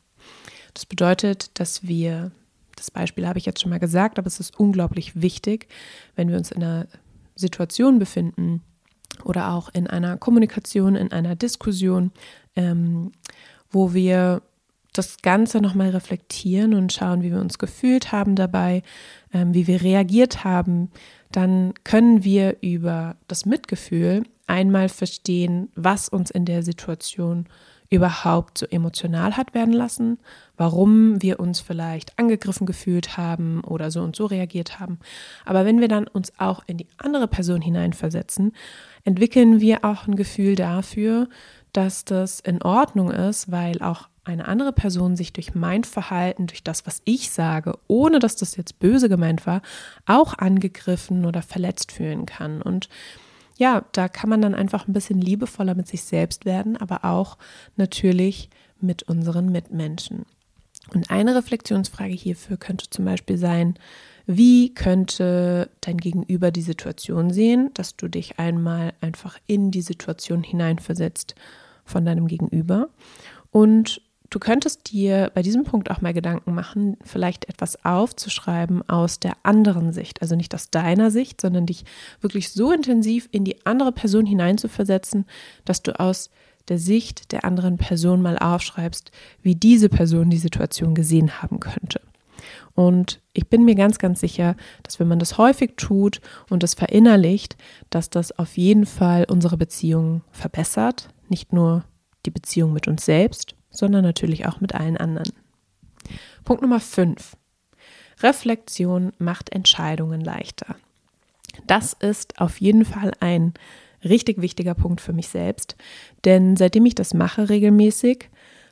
Das 0.79 0.87
bedeutet, 0.87 1.59
dass 1.59 1.89
wir, 1.89 2.31
das 2.77 2.93
Beispiel 2.93 3.27
habe 3.27 3.41
ich 3.41 3.47
jetzt 3.47 3.61
schon 3.61 3.71
mal 3.71 3.81
gesagt, 3.81 4.17
aber 4.17 4.29
es 4.29 4.39
ist 4.39 4.61
unglaublich 4.61 5.21
wichtig, 5.21 5.67
wenn 6.15 6.29
wir 6.29 6.37
uns 6.37 6.53
in 6.53 6.63
einer 6.63 6.87
Situation 7.35 7.99
befinden 7.99 8.63
oder 9.25 9.55
auch 9.55 9.71
in 9.75 9.89
einer 9.89 10.17
Kommunikation, 10.19 10.95
in 10.95 11.11
einer 11.11 11.35
Diskussion, 11.35 12.13
ähm, 12.55 13.11
wo 13.73 13.93
wir 13.93 14.41
das 14.93 15.17
Ganze 15.21 15.61
nochmal 15.61 15.91
reflektieren 15.91 16.75
und 16.75 16.93
schauen, 16.93 17.23
wie 17.23 17.33
wir 17.33 17.41
uns 17.41 17.59
gefühlt 17.59 18.13
haben 18.13 18.37
dabei, 18.37 18.85
ähm, 19.35 19.55
wie 19.55 19.67
wir 19.67 19.83
reagiert 19.83 20.45
haben, 20.45 20.93
dann 21.33 21.75
können 21.83 22.23
wir 22.23 22.59
über 22.61 23.17
das 23.27 23.47
Mitgefühl 23.47 24.23
einmal 24.47 24.89
verstehen, 24.89 25.71
was 25.75 26.09
uns 26.09 26.31
in 26.31 26.45
der 26.45 26.63
Situation 26.63 27.49
überhaupt 27.91 28.59
so 28.59 28.67
emotional 28.67 29.37
hat 29.37 29.55
werden 29.55 29.73
lassen, 29.73 30.19
warum 30.57 31.23
wir 31.23 31.41
uns 31.41 31.61
vielleicht 31.61 32.19
angegriffen 32.19 32.67
gefühlt 32.67 33.17
haben 33.17 33.63
oder 33.65 33.91
so 33.91 34.03
und 34.03 34.15
so 34.15 34.27
reagiert 34.27 34.79
haben. 34.79 34.99
Aber 35.47 35.65
wenn 35.65 35.81
wir 35.81 35.89
dann 35.89 36.07
uns 36.07 36.33
auch 36.39 36.63
in 36.67 36.77
die 36.77 36.89
andere 36.99 37.29
Person 37.29 37.63
hineinversetzen, 37.63 38.53
entwickeln 39.05 39.61
wir 39.61 39.85
auch 39.85 40.07
ein 40.07 40.17
Gefühl 40.17 40.55
dafür, 40.55 41.29
dass 41.73 42.05
das 42.05 42.41
in 42.41 42.63
Ordnung 42.63 43.11
ist, 43.11 43.51
weil 43.51 43.81
auch 43.81 44.09
eine 44.25 44.47
andere 44.47 44.73
Person 44.73 45.17
sich 45.17 45.33
durch 45.33 45.55
mein 45.55 45.85
Verhalten, 45.85 46.47
durch 46.47 46.63
das, 46.63 46.87
was 46.87 47.01
ich 47.05 47.31
sage, 47.31 47.79
ohne 47.87 48.19
dass 48.19 48.37
das 48.37 48.57
jetzt 48.57 48.79
böse 48.79 49.09
gemeint 49.09 49.47
war, 49.47 49.63
auch 50.05 50.37
angegriffen 50.37 51.25
oder 51.25 51.41
verletzt 51.41 51.93
fühlen 51.93 52.27
kann. 52.27 52.61
Und 52.61 52.91
ja, 53.59 53.85
da 53.93 54.09
kann 54.09 54.31
man 54.31 54.41
dann 54.41 54.55
einfach 54.55 54.87
ein 54.87 54.93
bisschen 54.93 55.21
liebevoller 55.21 55.75
mit 55.75 55.89
sich 55.89 56.05
selbst 56.05 56.45
werden, 56.45 56.77
aber 56.77 57.05
auch 57.05 57.37
natürlich 57.77 58.49
mit 58.81 59.03
unseren 59.03 59.51
Mitmenschen. 59.51 60.25
Und 60.95 61.11
eine 61.11 61.35
Reflexionsfrage 61.35 62.15
hierfür 62.15 62.57
könnte 62.57 62.89
zum 62.89 63.05
Beispiel 63.05 63.37
sein, 63.37 63.75
wie 64.27 64.73
könnte 64.75 65.71
dein 65.81 65.97
Gegenüber 65.97 66.51
die 66.51 66.63
Situation 66.63 67.31
sehen, 67.31 67.71
dass 67.75 67.97
du 67.97 68.09
dich 68.09 68.39
einmal 68.39 68.93
einfach 69.01 69.39
in 69.47 69.71
die 69.71 69.83
Situation 69.83 70.45
hineinversetzt 70.45 71.35
von 71.85 72.05
deinem 72.05 72.29
Gegenüber 72.29 72.89
und 73.51 74.01
Du 74.31 74.39
könntest 74.39 74.93
dir 74.93 75.31
bei 75.33 75.41
diesem 75.41 75.65
Punkt 75.65 75.91
auch 75.91 76.03
mal 76.03 76.13
Gedanken 76.13 76.55
machen, 76.55 76.99
vielleicht 77.03 77.49
etwas 77.49 77.83
aufzuschreiben 77.85 78.87
aus 78.89 79.21
der 79.21 79.33
anderen 79.43 79.93
Sicht, 79.93 80.21
also 80.21 80.37
nicht 80.37 80.55
aus 80.55 80.71
deiner 80.71 81.11
Sicht, 81.11 81.41
sondern 81.41 81.65
dich 81.65 81.85
wirklich 82.21 82.53
so 82.53 82.71
intensiv 82.71 83.29
in 83.33 83.45
die 83.45 83.65
andere 83.65 83.91
Person 83.91 84.27
hineinzuversetzen, 84.27 85.25
dass 85.65 85.83
du 85.83 85.99
aus 85.99 86.31
der 86.69 86.79
Sicht 86.79 87.33
der 87.33 87.47
anderen 87.47 87.79
Person 87.79 88.21
mal 88.21 88.37
aufschreibst, 88.39 89.13
wie 89.41 89.55
diese 89.55 89.89
Person 89.89 90.29
die 90.29 90.37
Situation 90.37 90.95
gesehen 90.95 91.41
haben 91.41 91.59
könnte. 91.59 92.03
Und 92.75 93.21
ich 93.33 93.49
bin 93.49 93.65
mir 93.65 93.75
ganz, 93.75 93.99
ganz 93.99 94.21
sicher, 94.21 94.57
dass 94.83 95.01
wenn 95.01 95.09
man 95.09 95.19
das 95.19 95.39
häufig 95.39 95.73
tut 95.77 96.21
und 96.51 96.63
es 96.63 96.75
verinnerlicht, 96.75 97.57
dass 97.89 98.11
das 98.11 98.39
auf 98.39 98.57
jeden 98.59 98.85
Fall 98.85 99.25
unsere 99.29 99.57
Beziehung 99.57 100.23
verbessert. 100.31 101.09
Nicht 101.29 101.53
nur 101.53 101.85
die 102.27 102.31
Beziehung 102.31 102.73
mit 102.73 102.87
uns 102.87 103.05
selbst, 103.05 103.57
sondern 103.79 104.03
natürlich 104.03 104.47
auch 104.47 104.61
mit 104.61 104.75
allen 104.75 104.97
anderen. 104.97 105.33
Punkt 106.45 106.63
Nummer 106.63 106.81
5. 106.81 107.37
Reflexion 108.21 109.13
macht 109.19 109.53
Entscheidungen 109.53 110.21
leichter. 110.21 110.75
Das 111.69 111.93
ist 111.93 112.41
auf 112.41 112.61
jeden 112.61 112.85
Fall 112.85 113.13
ein 113.21 113.55
richtig 114.03 114.41
wichtiger 114.41 114.75
Punkt 114.75 115.01
für 115.01 115.13
mich 115.13 115.29
selbst, 115.29 115.77
denn 116.25 116.57
seitdem 116.57 116.87
ich 116.87 116.97
das 116.97 117.15
mache 117.15 117.49
regelmäßig, 117.49 118.29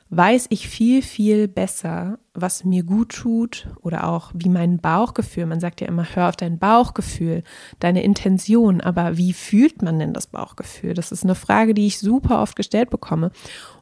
weiß 0.09 0.47
ich 0.49 0.69
viel, 0.69 1.01
viel 1.01 1.47
besser, 1.47 2.19
was 2.33 2.63
mir 2.63 2.83
gut 2.83 3.09
tut 3.09 3.67
oder 3.81 4.07
auch 4.07 4.31
wie 4.33 4.49
mein 4.49 4.79
Bauchgefühl, 4.79 5.45
man 5.45 5.59
sagt 5.59 5.81
ja 5.81 5.87
immer, 5.87 6.05
hör 6.15 6.29
auf 6.29 6.37
dein 6.37 6.59
Bauchgefühl, 6.59 7.43
deine 7.79 8.03
Intention, 8.03 8.79
aber 8.79 9.17
wie 9.17 9.33
fühlt 9.33 9.81
man 9.81 9.99
denn 9.99 10.13
das 10.13 10.27
Bauchgefühl? 10.27 10.93
Das 10.93 11.11
ist 11.11 11.23
eine 11.23 11.35
Frage, 11.35 11.73
die 11.73 11.87
ich 11.87 11.99
super 11.99 12.41
oft 12.41 12.55
gestellt 12.55 12.89
bekomme. 12.89 13.31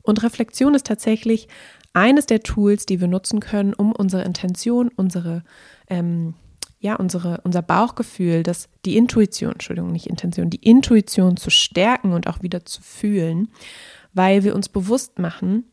Und 0.02 0.24
Reflexion 0.24 0.74
ist 0.74 0.88
tatsächlich 0.88 1.48
eines 1.94 2.26
der 2.26 2.42
Tools, 2.42 2.86
die 2.86 3.00
wir 3.00 3.08
nutzen 3.08 3.40
können, 3.40 3.74
um 3.74 3.92
unsere 3.92 4.24
Intention, 4.24 4.90
unsere 4.96 5.44
ähm, 5.90 6.34
ja, 6.80 6.96
unsere, 6.96 7.42
unser 7.44 7.64
Bauchgefühl, 7.64 8.44
das, 8.44 8.70
die 8.86 8.96
Intuition, 8.96 9.54
Entschuldigung, 9.54 9.92
nicht 9.92 10.06
Intention, 10.06 10.52
die 10.52 10.64
Intuition 10.64 11.36
zu 11.36 11.50
stärken 11.50 12.14
und 12.14 12.28
auch 12.28 12.44
wieder 12.44 12.64
zu 12.64 12.84
fühlen, 12.84 13.50
weil 14.14 14.44
wir 14.44 14.54
uns 14.54 14.70
bewusst 14.70 15.18
machen, 15.18 15.64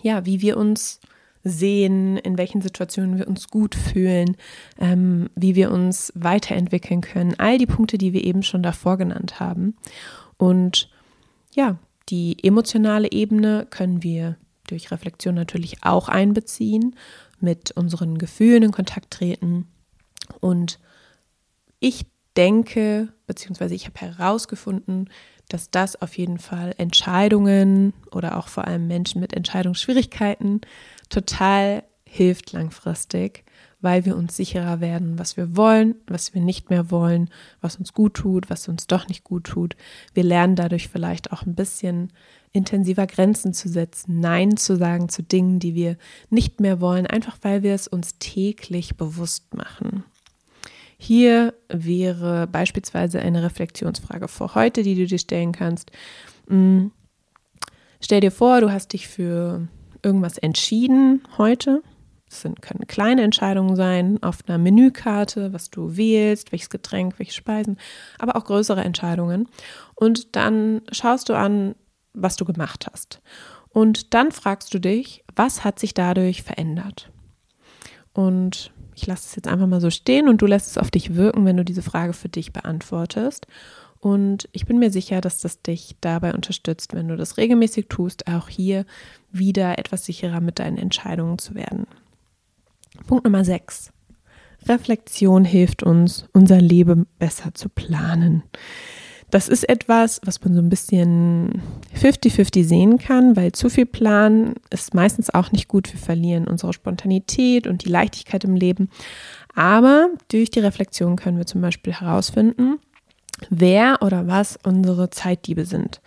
ja, 0.00 0.24
wie 0.24 0.40
wir 0.40 0.56
uns 0.56 1.00
sehen, 1.44 2.16
in 2.18 2.38
welchen 2.38 2.62
Situationen 2.62 3.18
wir 3.18 3.26
uns 3.26 3.48
gut 3.48 3.74
fühlen, 3.74 4.36
ähm, 4.78 5.28
wie 5.34 5.54
wir 5.54 5.72
uns 5.72 6.12
weiterentwickeln 6.14 7.00
können. 7.00 7.34
All 7.38 7.58
die 7.58 7.66
Punkte, 7.66 7.98
die 7.98 8.12
wir 8.12 8.24
eben 8.24 8.42
schon 8.42 8.62
davor 8.62 8.96
genannt 8.96 9.40
haben. 9.40 9.76
Und 10.36 10.88
ja, 11.54 11.78
die 12.08 12.36
emotionale 12.42 13.10
Ebene 13.10 13.66
können 13.70 14.02
wir 14.02 14.36
durch 14.68 14.90
Reflexion 14.90 15.34
natürlich 15.34 15.82
auch 15.82 16.08
einbeziehen, 16.08 16.96
mit 17.40 17.72
unseren 17.72 18.18
Gefühlen 18.18 18.62
in 18.62 18.70
Kontakt 18.70 19.10
treten. 19.10 19.66
Und 20.40 20.78
ich 21.80 22.06
denke, 22.36 23.08
beziehungsweise 23.26 23.74
ich 23.74 23.86
habe 23.86 24.00
herausgefunden, 24.00 25.10
dass 25.52 25.70
das 25.70 26.00
auf 26.00 26.16
jeden 26.16 26.38
Fall 26.38 26.74
Entscheidungen 26.78 27.92
oder 28.10 28.38
auch 28.38 28.48
vor 28.48 28.66
allem 28.66 28.86
Menschen 28.86 29.20
mit 29.20 29.32
Entscheidungsschwierigkeiten 29.32 30.60
total 31.08 31.82
hilft 32.04 32.52
langfristig, 32.52 33.44
weil 33.80 34.04
wir 34.04 34.16
uns 34.16 34.36
sicherer 34.36 34.80
werden, 34.80 35.18
was 35.18 35.36
wir 35.36 35.56
wollen, 35.56 35.96
was 36.06 36.34
wir 36.34 36.42
nicht 36.42 36.70
mehr 36.70 36.90
wollen, 36.90 37.30
was 37.60 37.76
uns 37.76 37.92
gut 37.92 38.14
tut, 38.14 38.50
was 38.50 38.68
uns 38.68 38.86
doch 38.86 39.08
nicht 39.08 39.24
gut 39.24 39.44
tut. 39.44 39.76
Wir 40.14 40.22
lernen 40.22 40.56
dadurch 40.56 40.88
vielleicht 40.88 41.32
auch 41.32 41.44
ein 41.44 41.54
bisschen 41.54 42.12
intensiver 42.52 43.06
Grenzen 43.06 43.54
zu 43.54 43.68
setzen, 43.68 44.20
Nein 44.20 44.56
zu 44.56 44.76
sagen 44.76 45.08
zu 45.08 45.22
Dingen, 45.22 45.58
die 45.58 45.74
wir 45.74 45.96
nicht 46.30 46.60
mehr 46.60 46.80
wollen, 46.80 47.06
einfach 47.06 47.38
weil 47.42 47.62
wir 47.62 47.74
es 47.74 47.88
uns 47.88 48.18
täglich 48.18 48.96
bewusst 48.96 49.54
machen. 49.54 50.04
Hier 51.04 51.54
wäre 51.68 52.46
beispielsweise 52.46 53.18
eine 53.18 53.42
Reflexionsfrage 53.42 54.28
für 54.28 54.54
heute, 54.54 54.84
die 54.84 54.94
du 54.94 55.04
dir 55.04 55.18
stellen 55.18 55.50
kannst. 55.50 55.90
Hm, 56.46 56.92
stell 58.00 58.20
dir 58.20 58.30
vor, 58.30 58.60
du 58.60 58.70
hast 58.70 58.92
dich 58.92 59.08
für 59.08 59.66
irgendwas 60.04 60.38
entschieden 60.38 61.24
heute. 61.38 61.82
Das 62.28 62.42
sind, 62.42 62.62
können 62.62 62.86
kleine 62.86 63.22
Entscheidungen 63.22 63.74
sein 63.74 64.22
auf 64.22 64.46
einer 64.46 64.58
Menükarte, 64.58 65.52
was 65.52 65.70
du 65.70 65.96
wählst, 65.96 66.52
welches 66.52 66.70
Getränk, 66.70 67.18
welche 67.18 67.32
Speisen, 67.32 67.78
aber 68.20 68.36
auch 68.36 68.44
größere 68.44 68.84
Entscheidungen. 68.84 69.48
Und 69.96 70.36
dann 70.36 70.82
schaust 70.92 71.28
du 71.28 71.36
an, 71.36 71.74
was 72.14 72.36
du 72.36 72.44
gemacht 72.44 72.86
hast. 72.92 73.20
Und 73.70 74.14
dann 74.14 74.30
fragst 74.30 74.72
du 74.72 74.78
dich, 74.78 75.24
was 75.34 75.64
hat 75.64 75.80
sich 75.80 75.94
dadurch 75.94 76.44
verändert? 76.44 77.10
Und 78.12 78.72
ich 78.94 79.06
lasse 79.06 79.26
es 79.26 79.36
jetzt 79.36 79.48
einfach 79.48 79.66
mal 79.66 79.80
so 79.80 79.90
stehen 79.90 80.28
und 80.28 80.42
du 80.42 80.46
lässt 80.46 80.68
es 80.68 80.78
auf 80.78 80.90
dich 80.90 81.14
wirken, 81.14 81.44
wenn 81.44 81.56
du 81.56 81.64
diese 81.64 81.82
Frage 81.82 82.12
für 82.12 82.28
dich 82.28 82.52
beantwortest. 82.52 83.46
Und 84.00 84.48
ich 84.50 84.66
bin 84.66 84.78
mir 84.78 84.90
sicher, 84.90 85.20
dass 85.20 85.40
das 85.40 85.62
dich 85.62 85.96
dabei 86.00 86.34
unterstützt, 86.34 86.92
wenn 86.92 87.06
du 87.08 87.16
das 87.16 87.36
regelmäßig 87.36 87.86
tust, 87.88 88.26
auch 88.26 88.48
hier 88.48 88.84
wieder 89.30 89.78
etwas 89.78 90.04
sicherer 90.04 90.40
mit 90.40 90.58
deinen 90.58 90.76
Entscheidungen 90.76 91.38
zu 91.38 91.54
werden. 91.54 91.86
Punkt 93.06 93.24
Nummer 93.24 93.44
6. 93.44 93.92
Reflexion 94.68 95.44
hilft 95.44 95.82
uns, 95.82 96.26
unser 96.32 96.60
Leben 96.60 97.06
besser 97.18 97.54
zu 97.54 97.68
planen. 97.68 98.42
Das 99.32 99.48
ist 99.48 99.66
etwas, 99.66 100.20
was 100.26 100.44
man 100.44 100.52
so 100.52 100.60
ein 100.60 100.68
bisschen 100.68 101.62
50-50 101.96 102.64
sehen 102.64 102.98
kann, 102.98 103.34
weil 103.34 103.52
zu 103.52 103.70
viel 103.70 103.86
Plan 103.86 104.56
ist 104.68 104.92
meistens 104.92 105.32
auch 105.32 105.52
nicht 105.52 105.68
gut. 105.68 105.90
Wir 105.90 105.98
verlieren 105.98 106.46
unsere 106.46 106.74
Spontanität 106.74 107.66
und 107.66 107.82
die 107.82 107.88
Leichtigkeit 107.88 108.44
im 108.44 108.54
Leben. 108.54 108.90
Aber 109.54 110.10
durch 110.30 110.50
die 110.50 110.60
Reflexion 110.60 111.16
können 111.16 111.38
wir 111.38 111.46
zum 111.46 111.62
Beispiel 111.62 111.94
herausfinden, 111.94 112.78
wer 113.48 114.02
oder 114.02 114.26
was 114.26 114.58
unsere 114.64 115.08
Zeitdiebe 115.08 115.64
sind. 115.64 116.02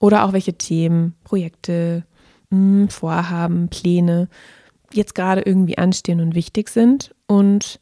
Oder 0.00 0.24
auch 0.24 0.32
welche 0.32 0.54
Themen, 0.54 1.14
Projekte, 1.22 2.02
hm, 2.50 2.88
Vorhaben, 2.88 3.68
Pläne 3.68 4.28
jetzt 4.92 5.14
gerade 5.14 5.42
irgendwie 5.42 5.78
anstehen 5.78 6.20
und 6.20 6.34
wichtig 6.34 6.70
sind. 6.70 7.14
Und 7.28 7.78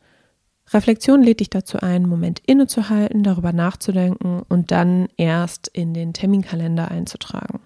Reflexion 0.73 1.23
lädt 1.23 1.41
dich 1.41 1.51
dazu 1.51 1.79
ein, 1.79 2.03
einen 2.03 2.09
Moment 2.09 2.41
innezuhalten, 2.47 3.23
darüber 3.23 3.53
nachzudenken 3.53 4.43
und 4.49 4.71
dann 4.71 5.09
erst 5.17 5.69
in 5.69 5.95
den 5.95 6.13
Terminkalender 6.13 6.91
einzutragen. 6.91 7.61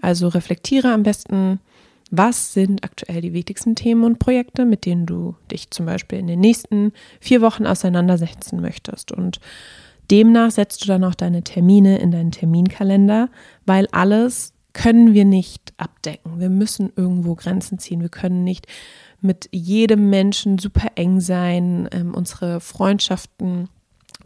Also 0.00 0.28
reflektiere 0.28 0.92
am 0.92 1.02
besten, 1.02 1.60
was 2.10 2.52
sind 2.52 2.84
aktuell 2.84 3.20
die 3.20 3.32
wichtigsten 3.32 3.74
Themen 3.74 4.04
und 4.04 4.18
Projekte, 4.18 4.64
mit 4.64 4.84
denen 4.84 5.06
du 5.06 5.34
dich 5.50 5.70
zum 5.70 5.86
Beispiel 5.86 6.18
in 6.18 6.26
den 6.26 6.40
nächsten 6.40 6.92
vier 7.20 7.40
Wochen 7.40 7.66
auseinandersetzen 7.66 8.60
möchtest. 8.60 9.12
Und 9.12 9.40
demnach 10.10 10.50
setzt 10.50 10.82
du 10.82 10.88
dann 10.88 11.04
auch 11.04 11.14
deine 11.14 11.42
Termine 11.42 11.98
in 11.98 12.10
deinen 12.10 12.32
Terminkalender, 12.32 13.30
weil 13.64 13.88
alles 13.92 14.52
können 14.74 15.14
wir 15.14 15.24
nicht 15.24 15.72
abdecken. 15.76 16.40
Wir 16.40 16.50
müssen 16.50 16.92
irgendwo 16.96 17.34
Grenzen 17.34 17.78
ziehen. 17.78 18.00
Wir 18.00 18.08
können 18.08 18.44
nicht 18.44 18.66
mit 19.24 19.48
jedem 19.52 20.10
Menschen 20.10 20.58
super 20.58 20.88
eng 20.96 21.20
sein, 21.20 21.88
ähm, 21.92 22.14
unsere 22.14 22.60
Freundschaften 22.60 23.68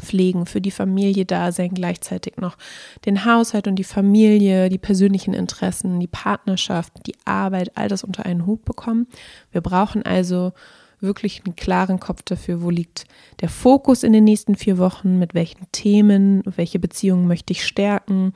pflegen, 0.01 0.47
für 0.47 0.61
die 0.61 0.71
Familie 0.71 1.25
da 1.25 1.53
sein, 1.53 1.71
gleichzeitig 1.71 2.37
noch 2.37 2.57
den 3.05 3.25
Haushalt 3.25 3.67
und 3.67 3.77
die 3.77 3.85
Familie, 3.85 4.69
die 4.69 4.79
persönlichen 4.79 5.35
Interessen, 5.35 6.01
die 6.01 6.07
Partnerschaft, 6.07 6.93
die 7.07 7.15
Arbeit, 7.25 7.77
all 7.77 7.89
das 7.89 8.05
unter 8.05 8.27
einen 8.27 8.47
Hut 8.47 8.65
bekommen. 8.65 9.07
Wir 9.51 9.61
brauchen 9.61 10.03
also 10.05 10.53
wirklich 11.01 11.43
einen 11.45 11.57
klaren 11.57 12.01
Kopf 12.01 12.23
dafür, 12.23 12.63
wo 12.63 12.71
liegt 12.71 13.07
der 13.41 13.49
Fokus 13.49 14.03
in 14.03 14.13
den 14.13 14.25
nächsten 14.25 14.57
vier 14.57 14.79
Wochen, 14.79 15.19
mit 15.19 15.35
welchen 15.35 15.71
Themen, 15.71 16.43
welche 16.45 16.79
Beziehungen 16.79 17.29
möchte 17.29 17.53
ich 17.53 17.65
stärken, 17.65 18.33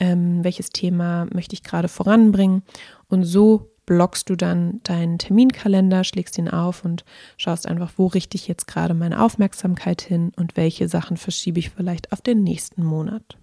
ähm, 0.00 0.42
welches 0.42 0.70
Thema 0.70 1.26
möchte 1.32 1.54
ich 1.54 1.62
gerade 1.62 1.88
voranbringen. 1.88 2.62
Und 3.08 3.24
so 3.24 3.70
blockst 3.88 4.28
du 4.28 4.36
dann 4.36 4.80
deinen 4.82 5.16
Terminkalender, 5.16 6.04
schlägst 6.04 6.36
ihn 6.36 6.50
auf 6.50 6.84
und 6.84 7.06
schaust 7.38 7.66
einfach, 7.66 7.92
wo 7.96 8.06
richte 8.06 8.36
ich 8.36 8.46
jetzt 8.46 8.66
gerade 8.66 8.92
meine 8.92 9.22
Aufmerksamkeit 9.22 10.02
hin 10.02 10.30
und 10.36 10.58
welche 10.58 10.88
Sachen 10.88 11.16
verschiebe 11.16 11.58
ich 11.58 11.70
vielleicht 11.70 12.12
auf 12.12 12.20
den 12.20 12.42
nächsten 12.42 12.84
Monat. 12.84 13.38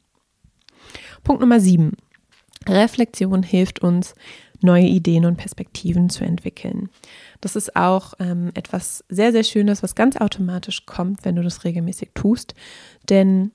Punkt 1.23 1.41
Nummer 1.41 1.59
sieben. 1.59 1.93
Reflexion 2.69 3.41
hilft 3.41 3.79
uns, 3.79 4.13
neue 4.61 4.85
Ideen 4.85 5.25
und 5.25 5.37
Perspektiven 5.37 6.11
zu 6.11 6.23
entwickeln. 6.23 6.89
Das 7.41 7.55
ist 7.55 7.75
auch 7.75 8.13
ähm, 8.19 8.51
etwas 8.53 9.03
sehr, 9.09 9.31
sehr 9.31 9.43
Schönes, 9.43 9.81
was 9.81 9.95
ganz 9.95 10.15
automatisch 10.15 10.85
kommt, 10.85 11.25
wenn 11.25 11.35
du 11.35 11.41
das 11.41 11.63
regelmäßig 11.63 12.11
tust. 12.13 12.53
Denn 13.09 13.51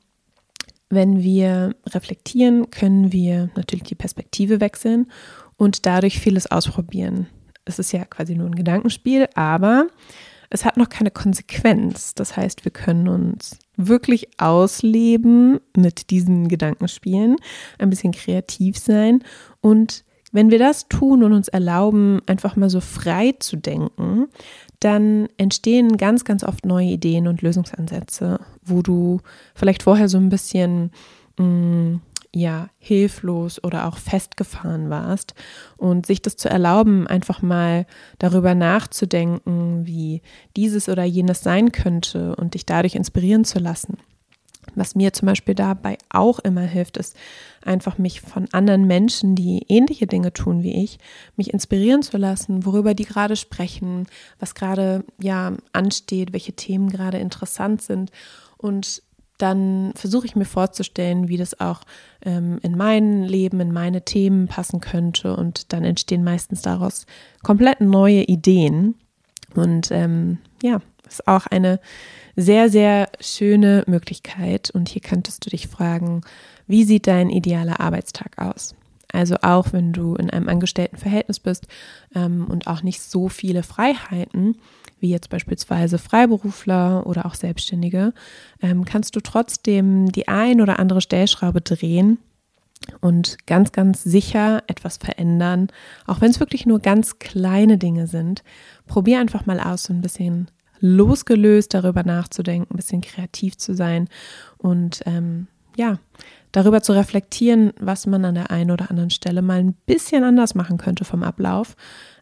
wenn 0.89 1.23
wir 1.23 1.77
reflektieren, 1.87 2.71
können 2.71 3.13
wir 3.13 3.49
natürlich 3.55 3.85
die 3.85 3.95
Perspektive 3.95 4.61
wechseln 4.61 5.07
und 5.61 5.85
dadurch 5.85 6.19
vieles 6.19 6.51
ausprobieren. 6.51 7.27
Es 7.67 7.79
ist 7.79 7.93
ja 7.93 8.07
quasi 8.07 8.35
nur 8.35 8.47
ein 8.47 8.55
Gedankenspiel, 8.55 9.29
aber 9.35 9.89
es 10.49 10.65
hat 10.65 10.79
noch 10.79 10.89
keine 10.89 11.11
Konsequenz. 11.11 12.15
Das 12.15 12.35
heißt, 12.35 12.65
wir 12.65 12.73
können 12.73 13.09
uns 13.09 13.59
wirklich 13.77 14.31
ausleben 14.41 15.61
mit 15.77 16.09
diesen 16.09 16.49
Gedankenspielen, 16.49 17.37
ein 17.79 17.91
bisschen 17.91 18.13
kreativ 18.13 18.79
sein 18.79 19.23
und 19.61 20.05
wenn 20.33 20.51
wir 20.51 20.59
das 20.61 20.89
tun 20.89 21.25
und 21.25 21.33
uns 21.33 21.49
erlauben, 21.49 22.21
einfach 22.27 22.55
mal 22.57 22.71
so 22.71 22.81
frei 22.81 23.35
zu 23.39 23.57
denken, 23.57 24.29
dann 24.79 25.29
entstehen 25.37 25.97
ganz, 25.97 26.25
ganz 26.25 26.45
oft 26.45 26.65
neue 26.65 26.87
Ideen 26.87 27.27
und 27.27 27.43
Lösungsansätze, 27.43 28.39
wo 28.63 28.81
du 28.81 29.21
vielleicht 29.57 29.83
vorher 29.83 30.09
so 30.09 30.19
ein 30.19 30.29
bisschen 30.29 30.93
mh, 31.37 31.45
mm, 31.45 32.01
ja 32.35 32.69
hilflos 32.79 33.63
oder 33.63 33.87
auch 33.87 33.99
festgefahren 33.99 34.91
warst 34.91 35.35
und 35.77 36.07
sich 36.07 36.23
das 36.23 36.37
zu 36.37 36.49
erlauben, 36.49 37.07
einfach 37.07 37.43
mal 37.43 37.87
darüber 38.19 38.55
nachzudenken, 38.55 39.87
wie 39.87 40.23
dieses 40.57 40.89
oder 40.89 41.05
jenes 41.05 41.43
sein 41.43 41.73
könnte 41.73 42.37
und 42.37 42.55
dich 42.55 42.67
dadurch 42.67 42.95
inspirieren 42.95 43.45
zu 43.45 43.59
lassen. 43.59 43.99
Was 44.75 44.95
mir 44.95 45.13
zum 45.13 45.27
Beispiel 45.27 45.55
dabei 45.55 45.99
auch 46.11 46.39
immer 46.39 46.61
hilft, 46.61 46.97
ist 46.97 47.17
einfach 47.65 47.99
mich 47.99 48.21
von 48.21 48.47
anderen 48.53 48.87
Menschen, 48.87 49.35
die 49.35 49.65
ähnliche 49.69 50.07
Dinge 50.07 50.33
tun 50.33 50.63
wie 50.63 50.85
ich, 50.85 50.99
mich 51.37 51.53
inspirieren 51.53 52.03
zu 52.03 52.19
lassen, 52.19 52.65
worüber 52.65 52.95
die 52.95 53.05
gerade 53.05 53.37
sprechen, 53.37 54.07
was 54.39 54.55
gerade 54.55 55.05
ja 55.21 55.55
ansteht, 55.73 56.33
welche 56.33 56.53
Themen 56.53 56.91
gerade 56.91 57.19
interessant 57.19 57.83
sind 57.83 58.13
und 58.59 59.03
dann 59.43 59.93
versuche 59.95 60.27
ich 60.27 60.37
mir 60.37 60.45
vorzustellen, 60.45 61.29
wie 61.29 61.37
das 61.37 61.59
auch 61.61 61.81
ähm, 62.25 62.59
in 62.63 62.77
mein 62.77 63.23
Leben, 63.23 63.61
in 63.61 63.73
meine 63.73 64.05
Themen 64.05 64.47
passen 64.49 64.81
könnte. 64.81 65.37
Und 65.37 65.73
dann 65.73 65.85
entstehen 65.85 66.25
meistens 66.25 66.63
daraus 66.63 67.07
komplett 67.43 67.81
neue 67.81 68.23
Ideen. 68.23 68.95
Und 69.55 69.91
ähm, 69.91 70.39
ja, 70.63 70.81
ist 71.07 71.27
auch 71.27 71.47
eine 71.47 71.81
sehr, 72.37 72.71
sehr 72.71 73.09
schöne 73.21 73.85
Möglichkeit. 73.87 74.71
Und 74.71 74.89
hier 74.89 75.03
könntest 75.03 75.45
du 75.45 75.51
dich 75.51 75.69
fragen, 75.69 76.23
wie 76.67 76.85
sieht 76.85 77.07
dein 77.07 77.31
idealer 77.31 77.81
Arbeitstag 77.81 78.39
aus? 78.39 78.75
Also 79.13 79.37
auch 79.43 79.73
wenn 79.73 79.93
du 79.93 80.15
in 80.15 80.31
einem 80.31 80.49
Angestelltenverhältnis 80.49 81.41
bist 81.41 81.67
ähm, 82.15 82.47
und 82.49 82.67
auch 82.67 82.83
nicht 82.83 83.03
so 83.03 83.29
viele 83.29 83.63
Freiheiten, 83.63 84.57
wie 85.01 85.11
jetzt 85.11 85.31
beispielsweise 85.31 85.99
Freiberufler 85.99 87.07
oder 87.07 87.27
auch 87.27 87.35
Selbstständige, 87.35 88.13
ähm, 88.63 88.85
kannst 88.85 89.17
du 89.17 89.21
trotzdem 89.21 90.13
die 90.13 90.29
ein 90.29 90.61
oder 90.61 90.79
andere 90.79 91.01
Stellschraube 91.01 91.61
drehen 91.61 92.19
und 93.01 93.47
ganz, 93.47 93.73
ganz 93.73 94.03
sicher 94.03 94.63
etwas 94.67 94.97
verändern, 94.97 95.69
auch 96.07 96.21
wenn 96.21 96.31
es 96.31 96.41
wirklich 96.41 96.67
nur 96.67 96.81
ganz 96.81 97.19
kleine 97.19 97.79
Dinge 97.79 98.07
sind. 98.07 98.43
Probier 98.87 99.21
einfach 99.21 99.47
mal 99.47 99.61
aus, 99.61 99.85
so 99.85 99.93
ein 99.93 100.01
bisschen 100.03 100.51
losgelöst 100.81 101.75
darüber 101.75 102.05
nachzudenken, 102.05 102.75
ein 102.75 102.77
bisschen 102.77 103.03
kreativ 103.03 103.59
zu 103.59 103.75
sein 103.75 104.09
und 104.57 105.03
ähm, 105.07 105.47
ja, 105.77 105.99
darüber 106.53 106.83
zu 106.83 106.93
reflektieren, 106.93 107.73
was 107.79 108.07
man 108.07 108.25
an 108.25 108.35
der 108.35 108.51
einen 108.51 108.71
oder 108.71 108.91
anderen 108.91 109.11
Stelle 109.11 109.43
mal 109.43 109.61
ein 109.61 109.75
bisschen 109.87 110.25
anders 110.25 110.55
machen 110.55 110.79
könnte 110.79 111.05
vom 111.05 111.23
Ablauf 111.23 111.77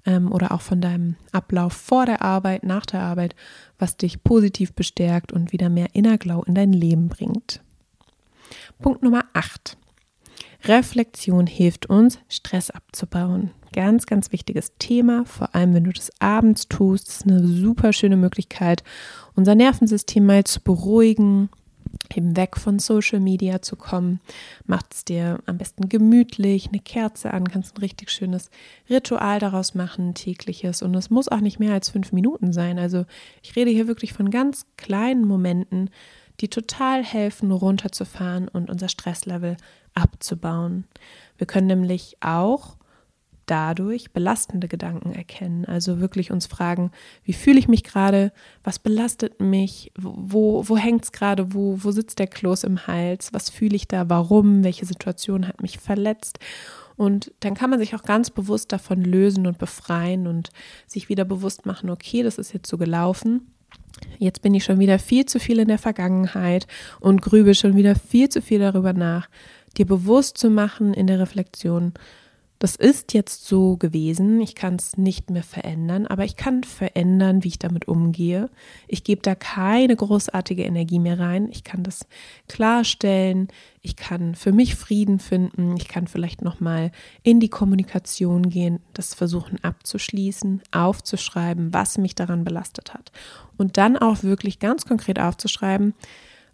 ähm, 0.07 0.33
oder 0.33 0.53
auch 0.53 0.61
von 0.61 0.81
deinem 0.81 1.17
Ablauf 1.33 1.73
vor 1.73 2.07
der 2.07 2.23
Arbeit, 2.23 2.65
nach 2.65 2.87
der 2.87 3.01
Arbeit, 3.01 3.35
was 3.79 3.97
dich 3.97 4.23
positiv 4.23 4.73
bestärkt 4.73 5.33
und 5.33 5.53
wieder 5.53 5.69
mehr 5.69 5.89
Innerglau 5.95 6.43
in 6.45 6.55
dein 6.55 6.73
Leben 6.73 7.09
bringt. 7.09 7.61
Punkt 8.79 9.03
Nummer 9.03 9.25
8. 9.35 9.77
Reflexion 10.65 11.47
hilft 11.47 11.87
uns, 11.87 12.19
Stress 12.29 12.71
abzubauen. 12.71 13.53
Ganz, 13.73 14.07
ganz 14.07 14.33
wichtiges 14.33 14.73
Thema, 14.79 15.25
vor 15.25 15.55
allem 15.55 15.75
wenn 15.75 15.85
du 15.85 15.93
das 15.93 16.11
abends 16.21 16.69
tust. 16.69 17.09
Das 17.09 17.17
ist 17.17 17.27
eine 17.27 17.47
super 17.47 17.93
schöne 17.93 18.17
Möglichkeit, 18.17 18.83
unser 19.35 19.55
Nervensystem 19.55 20.25
mal 20.25 20.45
zu 20.45 20.61
beruhigen, 20.61 21.51
eben 22.15 22.37
weg 22.37 22.57
von 22.57 22.79
Social 22.79 23.21
Media 23.21 23.63
zu 23.63 23.77
kommen. 23.77 24.21
Macht 24.67 24.95
es 24.95 25.05
dir 25.05 25.39
am 25.47 25.59
besten 25.59 25.89
gemütlich, 25.89 26.69
eine 26.69 26.81
Kerze 26.81 27.33
an, 27.33 27.49
kannst 27.49 27.77
ein 27.77 27.81
richtig 27.81 28.11
schönes 28.11 28.51
Ritual 28.89 29.39
daraus 29.39 29.75
machen, 29.75 30.15
tägliches. 30.15 30.83
Und 30.83 30.95
es 30.95 31.11
muss 31.11 31.29
auch 31.29 31.41
nicht 31.41 31.59
mehr 31.59 31.73
als 31.73 31.91
fünf 31.91 32.13
Minuten 32.13 32.53
sein. 32.53 32.79
Also 32.79 33.05
ich 33.43 33.55
rede 33.57 33.71
hier 33.71 33.87
wirklich 33.87 34.13
von 34.13 34.31
ganz 34.31 34.67
kleinen 34.77 35.25
Momenten, 35.25 35.91
die 36.41 36.49
total 36.49 37.05
helfen, 37.05 37.51
runterzufahren 37.51 38.49
und 38.49 38.71
unser 38.71 38.89
Stresslevel 38.89 39.57
abzubauen. 39.95 40.85
Wir 41.37 41.47
können 41.47 41.67
nämlich 41.67 42.17
auch 42.21 42.78
dadurch 43.51 44.13
belastende 44.13 44.69
Gedanken 44.69 45.13
erkennen. 45.13 45.65
Also 45.65 46.01
wirklich 46.01 46.31
uns 46.31 46.47
fragen, 46.47 46.93
wie 47.25 47.33
fühle 47.33 47.59
ich 47.59 47.67
mich 47.67 47.83
gerade, 47.83 48.33
was 48.63 48.79
belastet 48.79 49.41
mich, 49.41 49.93
wo, 49.99 50.69
wo 50.69 50.77
hängt 50.77 51.05
es 51.05 51.13
gerade, 51.13 51.55
wo, 51.55 51.79
wo 51.83 51.91
sitzt 51.91 52.19
der 52.19 52.27
Kloß 52.27 52.65
im 52.65 52.87
Hals, 52.87 53.33
was 53.33 53.51
fühle 53.51 53.77
ich 53.77 53.89
da, 53.89 54.09
warum, 54.09 54.65
welche 54.65 54.87
Situation 54.87 55.49
hat 55.49 55.63
mich 55.63 55.79
verletzt. 55.79 56.39
Und 56.97 57.33
dann 57.41 57.55
kann 57.55 57.71
man 57.71 57.79
sich 57.79 57.95
auch 57.95 58.03
ganz 58.03 58.29
bewusst 58.31 58.73
davon 58.73 59.03
lösen 59.03 59.47
und 59.47 59.59
befreien 59.59 60.27
und 60.27 60.51
sich 60.87 61.09
wieder 61.09 61.25
bewusst 61.25 61.65
machen, 61.65 61.91
okay, 61.91 62.23
das 62.23 62.39
ist 62.39 62.53
jetzt 62.53 62.69
so 62.69 62.77
gelaufen. 62.77 63.53
Jetzt 64.19 64.43
bin 64.43 64.55
ich 64.55 64.65
schon 64.65 64.81
wieder 64.81 64.99
viel 64.99 65.25
zu 65.27 65.39
viel 65.39 65.61
in 65.61 65.69
der 65.69 65.79
Vergangenheit 65.79 66.67
und 67.01 67.23
grübe 67.23 67.55
schon 67.55 67.77
wieder 67.77 67.95
viel 67.95 68.29
zu 68.29 68.43
viel 68.43 68.59
darüber 68.59 68.93
nach. 68.93 69.29
Dir 69.77 69.87
bewusst 69.87 70.39
zu 70.39 70.51
machen 70.51 70.93
in 70.93 71.07
der 71.07 71.21
Reflexion, 71.21 71.95
das 72.59 72.75
ist 72.75 73.15
jetzt 73.15 73.47
so 73.47 73.77
gewesen, 73.77 74.41
ich 74.41 74.57
kann 74.57 74.77
es 74.77 74.97
nicht 74.97 75.31
mehr 75.31 75.45
verändern, 75.45 76.07
aber 76.07 76.25
ich 76.25 76.37
kann 76.37 76.65
verändern, 76.65 77.45
wie 77.45 77.49
ich 77.49 77.59
damit 77.59 77.87
umgehe. 77.87 78.51
Ich 78.89 79.05
gebe 79.05 79.23
da 79.23 79.37
keine 79.37 79.95
großartige 79.95 80.65
Energie 80.65 80.99
mehr 80.99 81.21
rein. 81.21 81.49
Ich 81.53 81.63
kann 81.63 81.85
das 81.85 82.07
klarstellen, 82.49 83.49
ich 83.81 83.95
kann 83.95 84.35
für 84.35 84.51
mich 84.51 84.75
Frieden 84.75 85.21
finden, 85.21 85.77
ich 85.77 85.87
kann 85.87 86.09
vielleicht 86.09 86.43
noch 86.43 86.59
mal 86.59 86.91
in 87.23 87.39
die 87.39 87.49
Kommunikation 87.49 88.51
gehen, 88.51 88.81
das 88.93 89.15
versuchen 89.15 89.63
abzuschließen, 89.63 90.63
aufzuschreiben, 90.73 91.73
was 91.73 91.97
mich 91.97 92.17
daran 92.17 92.43
belastet 92.43 92.93
hat 92.93 93.13
und 93.57 93.77
dann 93.77 93.97
auch 93.97 94.25
wirklich 94.25 94.59
ganz 94.59 94.85
konkret 94.85 95.21
aufzuschreiben, 95.21 95.95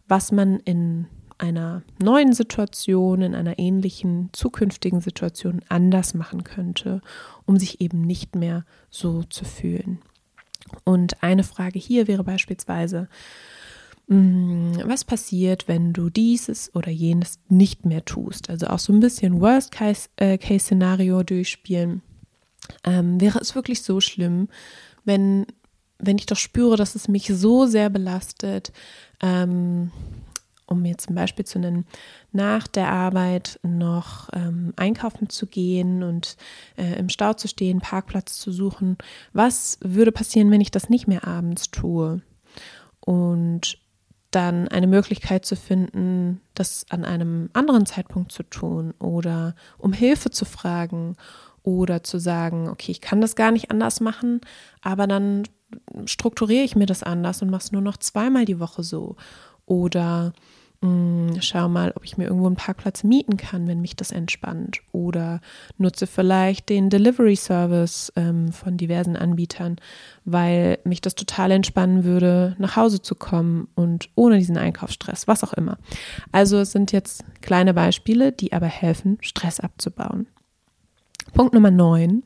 was 0.06 0.32
man 0.32 0.60
in 0.60 1.06
einer 1.38 1.82
neuen 2.02 2.32
Situation, 2.32 3.22
in 3.22 3.34
einer 3.34 3.58
ähnlichen 3.58 4.30
zukünftigen 4.32 5.00
Situation 5.00 5.60
anders 5.68 6.14
machen 6.14 6.44
könnte, 6.44 7.00
um 7.44 7.58
sich 7.58 7.80
eben 7.80 8.02
nicht 8.02 8.36
mehr 8.36 8.64
so 8.90 9.22
zu 9.24 9.44
fühlen. 9.44 9.98
Und 10.84 11.22
eine 11.22 11.44
Frage 11.44 11.78
hier 11.78 12.08
wäre 12.08 12.24
beispielsweise, 12.24 13.08
mm, 14.08 14.76
was 14.84 15.04
passiert, 15.04 15.68
wenn 15.68 15.92
du 15.92 16.10
dieses 16.10 16.74
oder 16.74 16.90
jenes 16.90 17.38
nicht 17.48 17.84
mehr 17.84 18.04
tust? 18.04 18.50
Also 18.50 18.66
auch 18.68 18.78
so 18.78 18.92
ein 18.92 19.00
bisschen 19.00 19.40
Worst-Case-Szenario 19.40 21.20
äh, 21.20 21.24
durchspielen. 21.24 22.02
Ähm, 22.82 23.20
wäre 23.20 23.38
es 23.40 23.54
wirklich 23.54 23.82
so 23.82 24.00
schlimm, 24.00 24.48
wenn, 25.04 25.46
wenn 25.98 26.18
ich 26.18 26.26
doch 26.26 26.36
spüre, 26.36 26.76
dass 26.76 26.94
es 26.94 27.08
mich 27.08 27.26
so 27.26 27.66
sehr 27.66 27.90
belastet, 27.90 28.72
ähm, 29.22 29.90
um 30.66 30.82
mir 30.82 30.98
zum 30.98 31.14
Beispiel 31.14 31.44
zu 31.44 31.58
nennen, 31.58 31.86
nach 32.32 32.66
der 32.66 32.90
Arbeit 32.90 33.60
noch 33.62 34.28
ähm, 34.32 34.72
einkaufen 34.76 35.28
zu 35.28 35.46
gehen 35.46 36.02
und 36.02 36.36
äh, 36.76 36.98
im 36.98 37.08
Stau 37.08 37.34
zu 37.34 37.48
stehen, 37.48 37.80
Parkplatz 37.80 38.38
zu 38.38 38.52
suchen. 38.52 38.96
Was 39.32 39.78
würde 39.82 40.12
passieren, 40.12 40.50
wenn 40.50 40.60
ich 40.60 40.70
das 40.70 40.88
nicht 40.88 41.06
mehr 41.06 41.26
abends 41.26 41.70
tue? 41.70 42.22
Und 43.00 43.78
dann 44.30 44.68
eine 44.68 44.86
Möglichkeit 44.86 45.44
zu 45.44 45.56
finden, 45.56 46.40
das 46.54 46.86
an 46.90 47.04
einem 47.04 47.50
anderen 47.52 47.86
Zeitpunkt 47.86 48.32
zu 48.32 48.42
tun 48.42 48.92
oder 48.98 49.54
um 49.78 49.92
Hilfe 49.92 50.30
zu 50.30 50.44
fragen 50.44 51.16
oder 51.62 52.02
zu 52.02 52.18
sagen, 52.18 52.68
okay, 52.68 52.90
ich 52.90 53.00
kann 53.00 53.20
das 53.20 53.36
gar 53.36 53.52
nicht 53.52 53.70
anders 53.70 54.00
machen, 54.00 54.40
aber 54.82 55.06
dann 55.06 55.44
strukturiere 56.06 56.64
ich 56.64 56.76
mir 56.76 56.86
das 56.86 57.02
anders 57.02 57.42
und 57.42 57.50
mache 57.50 57.62
es 57.62 57.72
nur 57.72 57.82
noch 57.82 57.96
zweimal 57.96 58.44
die 58.44 58.60
Woche 58.60 58.82
so. 58.82 59.16
Oder 59.66 60.32
hm, 60.84 61.40
schau 61.40 61.66
mal, 61.70 61.92
ob 61.96 62.04
ich 62.04 62.18
mir 62.18 62.24
irgendwo 62.24 62.46
einen 62.46 62.56
Parkplatz 62.56 63.04
mieten 63.04 63.38
kann, 63.38 63.66
wenn 63.66 63.80
mich 63.80 63.96
das 63.96 64.12
entspannt. 64.12 64.82
Oder 64.92 65.40
nutze 65.78 66.06
vielleicht 66.06 66.68
den 66.68 66.90
Delivery 66.90 67.36
Service 67.36 68.12
ähm, 68.16 68.52
von 68.52 68.76
diversen 68.76 69.16
Anbietern, 69.16 69.76
weil 70.26 70.78
mich 70.84 71.00
das 71.00 71.14
total 71.14 71.52
entspannen 71.52 72.04
würde, 72.04 72.54
nach 72.58 72.76
Hause 72.76 73.00
zu 73.00 73.14
kommen 73.14 73.68
und 73.74 74.10
ohne 74.14 74.36
diesen 74.36 74.58
Einkaufsstress, 74.58 75.26
was 75.26 75.42
auch 75.42 75.54
immer. 75.54 75.78
Also 76.32 76.58
es 76.58 76.72
sind 76.72 76.92
jetzt 76.92 77.24
kleine 77.40 77.72
Beispiele, 77.72 78.32
die 78.32 78.52
aber 78.52 78.66
helfen, 78.66 79.16
Stress 79.22 79.60
abzubauen. 79.60 80.26
Punkt 81.32 81.54
Nummer 81.54 81.70
9. 81.70 82.24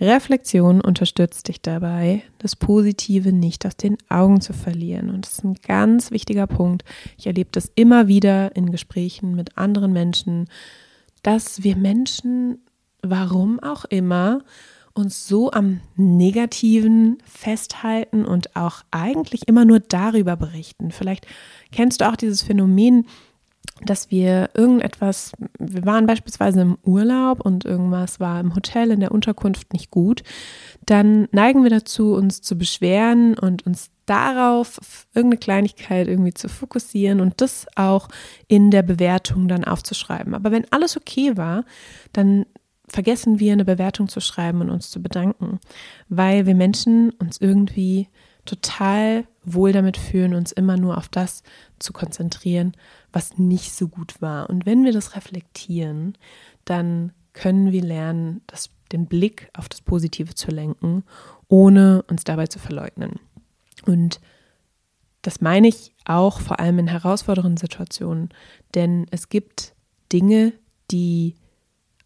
Reflexion 0.00 0.80
unterstützt 0.80 1.48
dich 1.48 1.62
dabei, 1.62 2.22
das 2.38 2.56
Positive 2.56 3.32
nicht 3.32 3.64
aus 3.64 3.76
den 3.76 3.96
Augen 4.08 4.40
zu 4.40 4.52
verlieren. 4.52 5.08
Und 5.10 5.24
das 5.26 5.34
ist 5.34 5.44
ein 5.44 5.54
ganz 5.54 6.10
wichtiger 6.10 6.46
Punkt. 6.46 6.84
Ich 7.16 7.26
erlebe 7.26 7.50
das 7.52 7.70
immer 7.74 8.08
wieder 8.08 8.54
in 8.56 8.72
Gesprächen 8.72 9.34
mit 9.34 9.56
anderen 9.56 9.92
Menschen, 9.92 10.48
dass 11.22 11.62
wir 11.62 11.76
Menschen, 11.76 12.58
warum 13.02 13.60
auch 13.60 13.84
immer, 13.84 14.42
uns 14.94 15.26
so 15.26 15.50
am 15.50 15.80
Negativen 15.96 17.18
festhalten 17.24 18.24
und 18.24 18.54
auch 18.56 18.82
eigentlich 18.90 19.48
immer 19.48 19.64
nur 19.64 19.80
darüber 19.80 20.36
berichten. 20.36 20.92
Vielleicht 20.92 21.26
kennst 21.72 22.00
du 22.00 22.08
auch 22.08 22.16
dieses 22.16 22.42
Phänomen, 22.42 23.06
dass 23.84 24.10
wir 24.10 24.50
irgendetwas, 24.54 25.32
wir 25.58 25.84
waren 25.84 26.06
beispielsweise 26.06 26.60
im 26.60 26.78
Urlaub 26.82 27.40
und 27.40 27.64
irgendwas 27.64 28.20
war 28.20 28.40
im 28.40 28.54
Hotel 28.54 28.90
in 28.90 29.00
der 29.00 29.12
Unterkunft 29.12 29.72
nicht 29.72 29.90
gut, 29.90 30.22
dann 30.86 31.28
neigen 31.32 31.62
wir 31.62 31.70
dazu, 31.70 32.14
uns 32.14 32.40
zu 32.40 32.56
beschweren 32.56 33.36
und 33.36 33.66
uns 33.66 33.90
darauf 34.06 35.06
irgendeine 35.14 35.38
Kleinigkeit 35.38 36.08
irgendwie 36.08 36.34
zu 36.34 36.48
fokussieren 36.48 37.20
und 37.20 37.40
das 37.40 37.66
auch 37.74 38.08
in 38.48 38.70
der 38.70 38.82
Bewertung 38.82 39.48
dann 39.48 39.64
aufzuschreiben. 39.64 40.34
Aber 40.34 40.52
wenn 40.52 40.70
alles 40.70 40.96
okay 40.96 41.36
war, 41.36 41.64
dann 42.12 42.46
vergessen 42.86 43.40
wir 43.40 43.52
eine 43.52 43.64
Bewertung 43.64 44.08
zu 44.08 44.20
schreiben 44.20 44.60
und 44.60 44.70
uns 44.70 44.90
zu 44.90 45.02
bedanken, 45.02 45.58
weil 46.08 46.46
wir 46.46 46.54
Menschen 46.54 47.10
uns 47.12 47.40
irgendwie 47.40 48.08
total 48.44 49.26
wohl 49.44 49.72
damit 49.72 49.96
fühlen, 49.96 50.34
uns 50.34 50.52
immer 50.52 50.76
nur 50.76 50.98
auf 50.98 51.08
das 51.08 51.42
zu 51.78 51.92
konzentrieren, 51.92 52.72
was 53.12 53.38
nicht 53.38 53.74
so 53.74 53.88
gut 53.88 54.20
war. 54.20 54.48
Und 54.50 54.66
wenn 54.66 54.84
wir 54.84 54.92
das 54.92 55.16
reflektieren, 55.16 56.16
dann 56.64 57.12
können 57.32 57.72
wir 57.72 57.82
lernen, 57.82 58.42
das, 58.46 58.70
den 58.92 59.06
Blick 59.06 59.50
auf 59.54 59.68
das 59.68 59.80
Positive 59.80 60.34
zu 60.34 60.50
lenken, 60.50 61.04
ohne 61.48 62.02
uns 62.08 62.24
dabei 62.24 62.46
zu 62.46 62.58
verleugnen. 62.58 63.20
Und 63.86 64.20
das 65.22 65.40
meine 65.40 65.68
ich 65.68 65.94
auch 66.04 66.40
vor 66.40 66.60
allem 66.60 66.78
in 66.78 66.88
herausfordernden 66.88 67.56
Situationen, 67.56 68.28
denn 68.74 69.06
es 69.10 69.28
gibt 69.28 69.74
Dinge, 70.12 70.52
die 70.90 71.34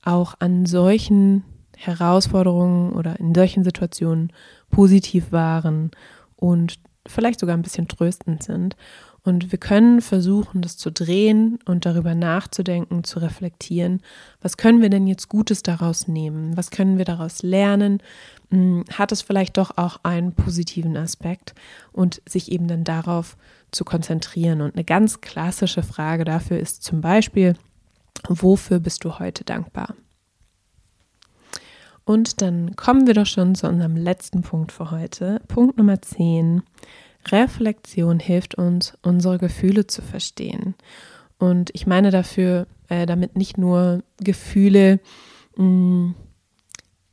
auch 0.05 0.35
an 0.39 0.67
solchen 0.67 1.45
Herausforderungen 1.77 2.93
oder 2.93 3.19
in 3.21 3.35
solchen 3.35 3.65
Situationen 3.65 4.33
positiv 4.71 5.33
waren 5.33 5.91
und 6.39 6.79
vielleicht 7.07 7.41
sogar 7.41 7.57
ein 7.57 7.63
bisschen 7.63 7.89
tröstend 7.89 8.43
sind. 8.43 8.77
Und 9.25 9.53
wir 9.53 9.59
können 9.59 10.01
versuchen, 10.01 10.63
das 10.63 10.77
zu 10.77 10.91
drehen 10.91 11.59
und 11.67 11.85
darüber 11.85 12.15
nachzudenken, 12.15 13.05
zu 13.05 13.19
reflektieren. 13.19 14.01
Was 14.41 14.57
können 14.57 14.81
wir 14.81 14.91
denn 14.91 15.07
jetzt 15.07 15.29
Gutes 15.29 15.63
daraus 15.63 16.09
nehmen? 16.09 16.57
Was 16.57 16.71
können 16.71 16.97
wir 16.97 17.05
daraus 17.05 17.43
lernen? 17.43 18.03
Hm, 18.51 18.85
hat 18.93 19.13
es 19.13 19.21
vielleicht 19.21 19.59
doch 19.59 19.77
auch 19.77 19.99
einen 20.03 20.33
positiven 20.33 20.97
Aspekt 20.97 21.55
und 21.93 22.23
sich 22.27 22.51
eben 22.53 22.69
dann 22.69 22.85
darauf 22.85 23.37
zu 23.71 23.85
konzentrieren? 23.85 24.63
Und 24.63 24.75
eine 24.75 24.85
ganz 24.85 25.21
klassische 25.21 25.83
Frage 25.83 26.25
dafür 26.25 26.59
ist 26.59 26.83
zum 26.83 27.01
Beispiel, 27.01 27.55
wofür 28.29 28.79
bist 28.79 29.05
du 29.05 29.19
heute 29.19 29.45
dankbar? 29.45 29.95
Und 32.09 32.41
dann 32.41 32.75
kommen 32.75 33.07
wir 33.07 33.13
doch 33.13 33.27
schon 33.27 33.55
zu 33.55 33.69
unserem 33.69 33.95
letzten 33.95 34.41
Punkt 34.41 34.73
für 34.73 34.91
heute. 34.91 35.43
Punkt 35.47 35.77
Nummer 35.77 36.01
10. 36.01 36.63
Reflexion 37.27 38.19
hilft 38.19 38.55
uns, 38.55 38.95
unsere 39.03 39.37
Gefühle 39.37 39.87
zu 39.87 40.01
verstehen. 40.01 40.75
Und 41.37 41.69
ich 41.75 41.87
meine 41.87 42.11
dafür 42.11 42.67
äh, 42.89 43.05
damit 43.05 43.37
nicht 43.37 43.59
nur 43.59 44.03
Gefühle, 44.21 45.01
mh, 45.57 45.65
mm, 45.67 46.15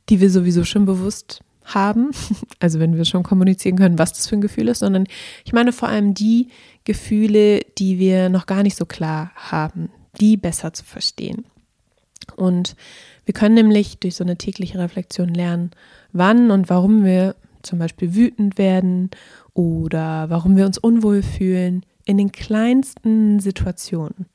die 0.08 0.20
wir 0.22 0.30
sowieso 0.30 0.64
schon 0.64 0.86
bewusst 0.86 1.40
haben, 1.66 2.12
also 2.58 2.80
wenn 2.80 2.96
wir 2.96 3.04
schon 3.04 3.22
kommunizieren 3.22 3.76
können, 3.76 3.98
was 3.98 4.14
das 4.14 4.26
für 4.26 4.36
ein 4.36 4.40
Gefühl 4.40 4.68
ist, 4.68 4.78
sondern 4.78 5.06
ich 5.44 5.52
meine 5.52 5.74
vor 5.74 5.90
allem 5.90 6.14
die 6.14 6.48
Gefühle, 6.84 7.60
die 7.76 7.98
wir 7.98 8.30
noch 8.30 8.46
gar 8.46 8.62
nicht 8.62 8.78
so 8.78 8.86
klar 8.86 9.30
haben, 9.34 9.90
die 10.18 10.38
besser 10.38 10.72
zu 10.72 10.86
verstehen. 10.86 11.44
Und 12.34 12.76
wir 13.26 13.34
können 13.34 13.56
nämlich 13.56 13.98
durch 13.98 14.16
so 14.16 14.24
eine 14.24 14.36
tägliche 14.36 14.78
Reflexion 14.78 15.28
lernen, 15.28 15.72
wann 16.12 16.50
und 16.50 16.70
warum 16.70 17.04
wir 17.04 17.34
zum 17.62 17.78
Beispiel 17.78 18.14
wütend 18.14 18.56
werden 18.56 19.10
oder 19.52 20.30
warum 20.30 20.56
wir 20.56 20.64
uns 20.64 20.78
unwohl 20.78 21.22
fühlen 21.22 21.84
in 22.04 22.16
den 22.16 22.32
kleinsten 22.32 23.40
Situationen. 23.40 24.26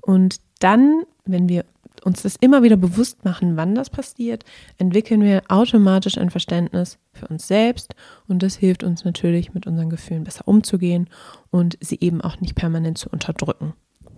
Und 0.00 0.40
dann, 0.58 1.04
wenn 1.24 1.48
wir 1.48 1.64
uns 2.04 2.22
das 2.22 2.34
immer 2.36 2.64
wieder 2.64 2.76
bewusst 2.76 3.24
machen, 3.24 3.56
wann 3.56 3.76
das 3.76 3.88
passiert, 3.88 4.44
entwickeln 4.76 5.22
wir 5.22 5.42
automatisch 5.48 6.18
ein 6.18 6.30
Verständnis 6.30 6.98
für 7.12 7.28
uns 7.28 7.46
selbst 7.46 7.94
und 8.26 8.42
das 8.42 8.56
hilft 8.56 8.82
uns 8.82 9.04
natürlich, 9.04 9.54
mit 9.54 9.68
unseren 9.68 9.88
Gefühlen 9.88 10.24
besser 10.24 10.48
umzugehen 10.48 11.08
und 11.50 11.78
sie 11.80 11.98
eben 12.00 12.20
auch 12.20 12.40
nicht 12.40 12.56
permanent 12.56 12.98
zu 12.98 13.08
unterdrücken. 13.08 13.74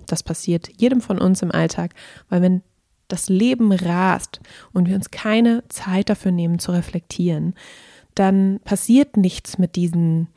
Das 0.06 0.22
passiert 0.22 0.70
jedem 0.78 1.02
von 1.02 1.18
uns 1.18 1.42
im 1.42 1.52
Alltag, 1.52 1.94
weil 2.30 2.40
wenn 2.40 2.62
das 3.08 3.28
Leben 3.28 3.72
rast 3.72 4.40
und 4.72 4.88
wir 4.88 4.96
uns 4.96 5.10
keine 5.10 5.66
Zeit 5.68 6.08
dafür 6.08 6.32
nehmen 6.32 6.58
zu 6.58 6.72
reflektieren, 6.72 7.54
dann 8.14 8.60
passiert 8.64 9.16
nichts 9.16 9.58
mit 9.58 9.76
diesen 9.76 10.28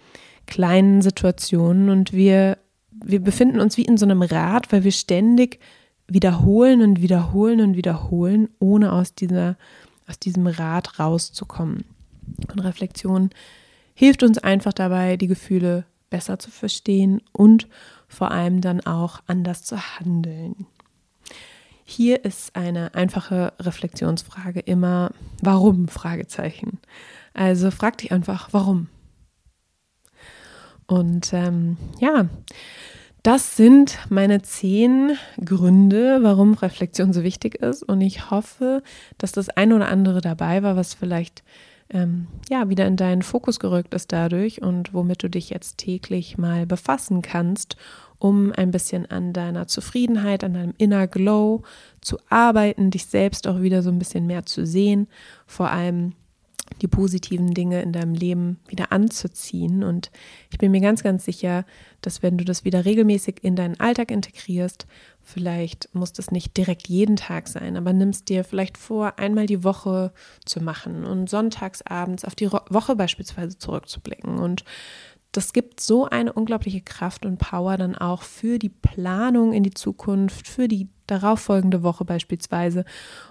kleinen 0.48 1.02
Situationen 1.02 1.90
und 1.90 2.14
wir, 2.14 2.58
wir 2.92 3.22
befinden 3.22 3.60
uns 3.60 3.78
wie 3.78 3.86
in 3.86 3.98
so 3.98 4.06
einem 4.06 4.22
Rad, 4.22 4.72
weil 4.72 4.84
wir 4.84 4.92
ständig 4.92 5.60
wiederholen 6.08 6.82
und 6.82 7.02
wiederholen 7.02 7.62
und 7.62 7.76
wiederholen, 7.76 8.50
ohne 8.60 8.94
aus, 8.94 9.14
dieser, 9.14 9.58
aus 10.08 10.18
diesem 10.20 10.48
Rad 10.48 11.00
rauszukommen. 11.00 11.86
Und 12.52 12.60
Reflexion 12.60 13.30
hilft 13.94 14.24
uns 14.24 14.38
einfach 14.38 14.74
dabei, 14.74 15.18
die 15.18 15.28
Gefühle 15.28 15.86
besser 16.10 16.40
zu 16.40 16.50
verstehen 16.50 17.22
und 17.34 17.68
vor 18.08 18.32
allem 18.32 18.62
dann 18.62 18.82
auch 18.82 19.22
anders 19.28 19.64
zu 19.64 19.78
handeln. 19.78 20.66
Hier 21.90 22.26
ist 22.26 22.54
eine 22.54 22.94
einfache 22.96 23.54
Reflexionsfrage 23.62 24.60
immer, 24.60 25.12
warum? 25.42 25.88
Fragezeichen. 25.88 26.80
Also 27.34 27.72
frag 27.72 27.98
dich 28.00 28.12
einfach, 28.12 28.50
warum? 28.52 28.90
Und 30.86 31.32
ähm, 31.32 31.78
ja, 32.02 32.28
das 33.24 33.56
sind 33.56 34.00
meine 34.10 34.42
zehn 34.42 35.18
Gründe, 35.44 36.20
warum 36.24 36.56
Reflexion 36.56 37.14
so 37.14 37.24
wichtig 37.24 37.56
ist. 37.56 37.84
Und 37.84 38.02
ich 38.02 38.32
hoffe, 38.32 38.84
dass 39.18 39.32
das 39.32 39.48
ein 39.48 39.72
oder 39.72 39.88
andere 39.88 40.20
dabei 40.20 40.64
war, 40.64 40.76
was 40.76 40.94
vielleicht 40.94 41.42
ähm, 41.90 42.28
ja 42.50 42.68
wieder 42.68 42.86
in 42.86 42.98
deinen 42.98 43.22
Fokus 43.22 43.62
gerückt 43.62 43.94
ist 43.94 44.12
dadurch 44.12 44.62
und 44.62 44.94
womit 44.94 45.24
du 45.24 45.30
dich 45.30 45.52
jetzt 45.52 45.78
täglich 45.78 46.38
mal 46.38 46.66
befassen 46.66 47.22
kannst 47.22 47.78
um 48.20 48.52
ein 48.54 48.72
bisschen 48.72 49.06
an 49.06 49.34
deiner 49.34 49.68
Zufriedenheit, 49.68 50.44
an 50.44 50.54
deinem 50.54 50.74
Inner 50.78 51.08
Glow 51.08 51.64
zu 52.02 52.18
arbeiten, 52.30 52.92
dich 52.92 53.06
selbst 53.06 53.48
auch 53.48 53.62
wieder 53.62 53.84
so 53.84 53.90
ein 53.90 54.00
bisschen 54.00 54.26
mehr 54.26 54.46
zu 54.46 54.66
sehen, 54.66 55.08
vor 55.46 55.72
allem 55.72 56.14
die 56.82 56.88
positiven 56.88 57.54
Dinge 57.54 57.82
in 57.82 57.94
deinem 57.94 58.14
Leben 58.14 58.60
wieder 58.68 58.92
anzuziehen. 58.92 59.84
Und 59.84 60.12
ich 60.52 60.58
bin 60.58 60.72
mir 60.72 60.82
ganz, 60.82 61.04
ganz 61.04 61.26
sicher, 61.26 61.66
dass 62.02 62.22
wenn 62.22 62.38
du 62.38 62.46
das 62.46 62.66
wieder 62.66 62.86
regelmäßig 62.86 63.44
in 63.44 63.56
deinen 63.56 63.80
Alltag 63.80 64.12
integrierst, 64.12 64.86
vielleicht 65.24 65.90
muss 65.94 66.14
das 66.14 66.32
nicht 66.32 66.56
direkt 66.56 66.88
jeden 66.88 67.16
Tag 67.16 67.48
sein, 67.48 67.78
aber 67.78 67.94
nimmst 67.94 68.30
dir 68.30 68.44
vielleicht 68.44 68.78
vor, 68.78 69.18
einmal 69.18 69.46
die 69.46 69.64
Woche 69.64 70.12
zu 70.46 70.62
machen 70.62 71.06
und 71.06 71.30
sonntags 71.30 71.82
abends 71.82 72.26
auf 72.26 72.36
die 72.36 72.52
Woche 72.52 72.96
beispielsweise 72.96 73.58
zurückzublicken 73.58 74.38
und 74.38 74.64
das 75.38 75.54
gibt 75.54 75.80
so 75.80 76.06
eine 76.06 76.34
unglaubliche 76.34 76.82
Kraft 76.82 77.24
und 77.24 77.38
Power 77.38 77.78
dann 77.78 77.96
auch 77.96 78.24
für 78.24 78.58
die 78.58 78.70
Planung 78.70 79.54
in 79.54 79.62
die 79.62 79.74
Zukunft, 79.74 80.48
für 80.48 80.68
die 80.68 80.88
darauffolgende 81.06 81.84
Woche 81.84 82.06
beispielsweise. 82.06 82.86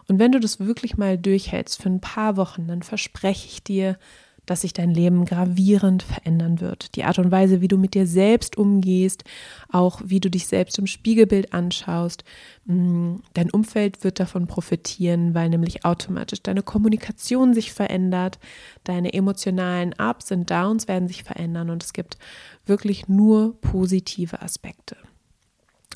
Und 0.07 0.21
wenn 0.21 0.31
du 0.31 0.39
das 0.39 0.61
wirklich 0.61 0.97
mal 0.97 1.19
durchhältst 1.19 1.83
für 1.83 1.89
ein 1.89 2.01
paar 2.01 2.37
Wochen, 2.37 2.69
dann 2.69 2.85
verspreche 2.85 3.49
ich 3.49 3.65
dir, 3.65 3.99
dass 4.47 4.63
sich 4.63 4.73
dein 4.73 4.91
Leben 4.91 5.25
gravierend 5.25 6.03
verändern 6.03 6.61
wird. 6.61 6.95
Die 6.97 7.05
Art 7.05 7.19
und 7.19 7.31
Weise, 7.31 7.61
wie 7.61 7.69
du 7.69 7.77
mit 7.77 7.95
dir 7.95 8.07
selbst 8.07 8.57
umgehst, 8.57 9.25
auch 9.71 10.01
wie 10.05 10.21
du 10.21 10.31
dich 10.31 10.47
selbst 10.47 10.79
im 10.79 10.87
Spiegelbild 10.87 11.53
anschaust. 11.53 12.25
Mm, 12.65 13.17
dein 13.35 13.51
Umfeld 13.51 14.05
wird 14.05 14.21
davon 14.21 14.47
profitieren, 14.47 15.35
weil 15.35 15.51
nämlich 15.51 15.85
automatisch 15.85 16.43
deine 16.43 16.63
Kommunikation 16.63 17.55
sich 17.55 17.73
verändert, 17.73 18.39
deine 18.85 19.13
emotionalen 19.13 19.95
Ups 19.99 20.31
und 20.31 20.51
Downs 20.51 20.89
werden 20.89 21.09
sich 21.09 21.25
verändern 21.25 21.71
und 21.71 21.83
es 21.83 21.93
gibt 21.93 22.17
wirklich 22.65 23.09
nur 23.09 23.61
positive 23.61 24.41
Aspekte. 24.41 24.97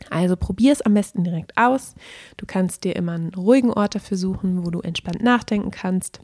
Also 0.08 0.34
probier 0.36 0.72
es 0.72 0.82
am 0.82 0.94
besten 0.94 1.24
direkt 1.24 1.56
aus. 1.56 1.94
Du 2.38 2.46
kannst 2.46 2.84
dir 2.84 2.96
immer 2.96 3.12
einen 3.12 3.34
ruhigen 3.34 3.70
Ort 3.70 3.94
dafür 3.94 4.16
suchen, 4.16 4.64
wo 4.64 4.70
du 4.70 4.80
entspannt 4.80 5.22
nachdenken 5.22 5.70
kannst 5.70 6.20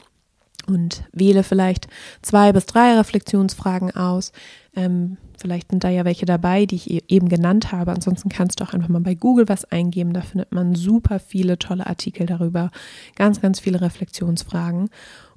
und 0.67 1.03
wähle 1.13 1.43
vielleicht 1.43 1.87
zwei 2.21 2.51
bis 2.51 2.65
drei 2.65 2.97
Reflexionsfragen 2.97 3.95
aus. 3.95 4.31
Ähm, 4.75 5.17
vielleicht 5.37 5.71
sind 5.71 5.83
da 5.83 5.89
ja 5.89 6.05
welche 6.05 6.25
dabei, 6.25 6.65
die 6.65 6.75
ich 6.75 6.89
e-, 6.91 7.03
eben 7.07 7.29
genannt 7.29 7.71
habe. 7.71 7.91
Ansonsten 7.91 8.29
kannst 8.29 8.59
du 8.59 8.63
auch 8.63 8.73
einfach 8.73 8.89
mal 8.89 9.01
bei 9.01 9.15
Google 9.15 9.47
was 9.47 9.65
eingeben. 9.65 10.13
Da 10.13 10.21
findet 10.21 10.51
man 10.51 10.75
super 10.75 11.19
viele 11.19 11.57
tolle 11.57 11.87
Artikel 11.87 12.25
darüber, 12.25 12.71
ganz, 13.15 13.41
ganz 13.41 13.59
viele 13.59 13.81
Reflexionsfragen. 13.81 14.89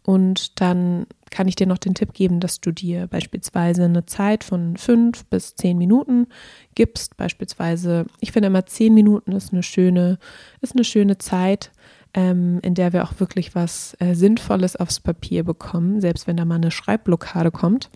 Und 0.03 0.61
dann 0.61 1.07
kann 1.31 1.47
ich 1.47 1.57
dir 1.57 1.67
noch 1.67 1.79
den 1.79 1.95
Tipp 1.95 2.13
geben, 2.13 2.41
dass 2.41 2.61
du 2.61 2.73
dir 2.73 3.07
beispielsweise 3.07 3.85
eine 3.85 4.07
Zeit 4.07 4.45
von 4.45 4.77
fünf 4.77 5.25
bis 5.27 5.55
zehn 5.55 5.79
Minuten 5.79 6.27
gibst. 6.75 7.17
Beispielsweise, 7.17 8.07
ich 8.19 8.33
finde 8.33 8.49
immer 8.49 8.67
zehn 8.67 8.95
Minuten 8.95 9.33
ist 9.33 9.53
eine 9.53 9.63
schöne, 9.63 10.19
ist 10.61 10.75
eine 10.75 10.85
schöne 10.85 11.19
Zeit 11.19 11.71
ähm, 12.15 12.59
in 12.63 12.75
der 12.75 12.93
wir 12.93 13.05
auch 13.05 13.19
wirklich 13.19 13.55
was 13.55 13.97
äh, 14.01 14.15
Sinnvolles 14.15 14.77
aufs 14.77 15.01
Papier 15.01 15.45
bekommen, 15.45 16.01
selbst 16.01 16.27
wenn 16.27 16.37
da 16.37 16.45
mal 16.45 16.57
eine 16.57 16.71
Schreibblockade 16.71 17.51
kommt. 17.51 17.91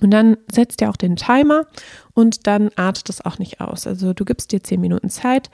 Und 0.00 0.10
dann 0.10 0.36
setzt 0.52 0.82
ihr 0.82 0.90
auch 0.90 0.96
den 0.96 1.16
Timer 1.16 1.66
und 2.12 2.46
dann 2.46 2.70
artet 2.76 3.08
es 3.08 3.24
auch 3.24 3.38
nicht 3.38 3.60
aus. 3.60 3.86
Also 3.86 4.12
du 4.12 4.26
gibst 4.26 4.52
dir 4.52 4.62
zehn 4.62 4.80
Minuten 4.80 5.08
Zeit, 5.08 5.50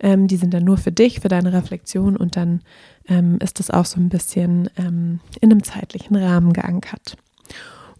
ähm, 0.00 0.26
die 0.26 0.36
sind 0.36 0.52
dann 0.52 0.64
nur 0.64 0.76
für 0.76 0.92
dich, 0.92 1.20
für 1.20 1.28
deine 1.28 1.52
Reflexion 1.52 2.16
und 2.16 2.36
dann 2.36 2.60
ähm, 3.08 3.38
ist 3.40 3.58
das 3.58 3.70
auch 3.70 3.86
so 3.86 3.98
ein 3.98 4.10
bisschen 4.10 4.68
ähm, 4.76 5.20
in 5.40 5.50
einem 5.50 5.62
zeitlichen 5.62 6.16
Rahmen 6.16 6.52
geankert. 6.52 7.16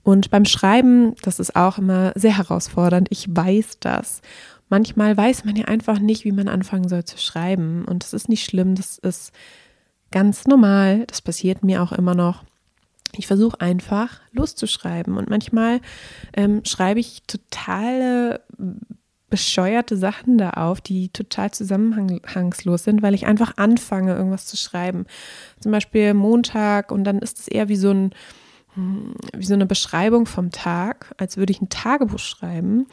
Und 0.02 0.30
beim 0.30 0.44
Schreiben, 0.44 1.14
das 1.22 1.40
ist 1.40 1.56
auch 1.56 1.78
immer 1.78 2.12
sehr 2.14 2.37
herausfordernd. 2.37 3.09
Ich 3.11 3.26
weiß 3.28 3.78
das. 3.80 4.20
Manchmal 4.68 5.16
weiß 5.16 5.44
man 5.44 5.57
ja 5.57 5.66
einfach 5.66 5.98
nicht, 5.98 6.24
wie 6.24 6.33
man 6.33 6.48
anfangen 6.48 6.88
soll 6.88 7.05
zu 7.05 7.18
schreiben. 7.18 7.85
Und 7.85 8.02
das 8.02 8.12
ist 8.12 8.29
nicht 8.29 8.44
schlimm, 8.44 8.74
das 8.74 8.98
ist 8.98 9.33
ganz 10.11 10.46
normal. 10.46 11.05
Das 11.07 11.22
passiert 11.22 11.62
mir 11.62 11.83
auch 11.83 11.92
immer 11.92 12.14
noch. 12.14 12.42
Ich 13.16 13.26
versuche 13.26 13.61
einfach 13.61 14.20
loszuschreiben. 14.33 15.16
Und 15.16 15.31
manchmal 15.31 15.81
ähm, 16.35 16.64
schreibe 16.64 17.00
ich 17.00 17.22
totale 17.26 18.40
bescheuerte 19.29 19.96
Sachen 19.96 20.38
da 20.38 20.50
auf, 20.50 20.81
die 20.81 21.09
total 21.09 21.50
zusammenhangslos 21.50 22.85
sind, 22.85 23.02
weil 23.02 23.14
ich 23.14 23.26
einfach 23.26 23.57
anfange, 23.57 24.14
irgendwas 24.14 24.46
zu 24.46 24.57
schreiben. 24.57 25.07
Zum 25.61 25.72
Beispiel 25.72 26.14
Montag 26.14 26.92
und 26.92 27.05
dann 27.05 27.18
ist 27.18 27.40
es 27.40 27.48
eher 27.48 27.68
wie 27.68 27.76
so 27.76 27.90
ein 27.90 28.14
hm, 28.74 29.14
wie 29.37 29.44
so 29.44 29.55
eine 29.55 29.66
Beschreibung 29.66 30.26
vom 30.26 30.52
Tag, 30.52 31.14
als 31.16 31.37
würde 31.37 31.50
ich 31.50 31.61
ein 31.61 31.70
Tagebuch 31.70 32.18
schreiben. 32.18 32.87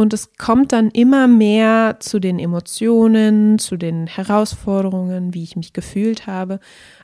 Und 0.00 0.14
es 0.14 0.30
kommt 0.38 0.72
dann 0.72 0.88
immer 0.88 1.28
mehr 1.28 1.98
zu 2.00 2.20
den 2.20 2.38
Emotionen, 2.38 3.58
zu 3.58 3.76
den 3.76 4.06
Herausforderungen, 4.06 5.34
wie 5.34 5.42
ich 5.42 5.56
mich 5.56 5.74
gefühlt 5.74 6.26
habe. 6.26 6.58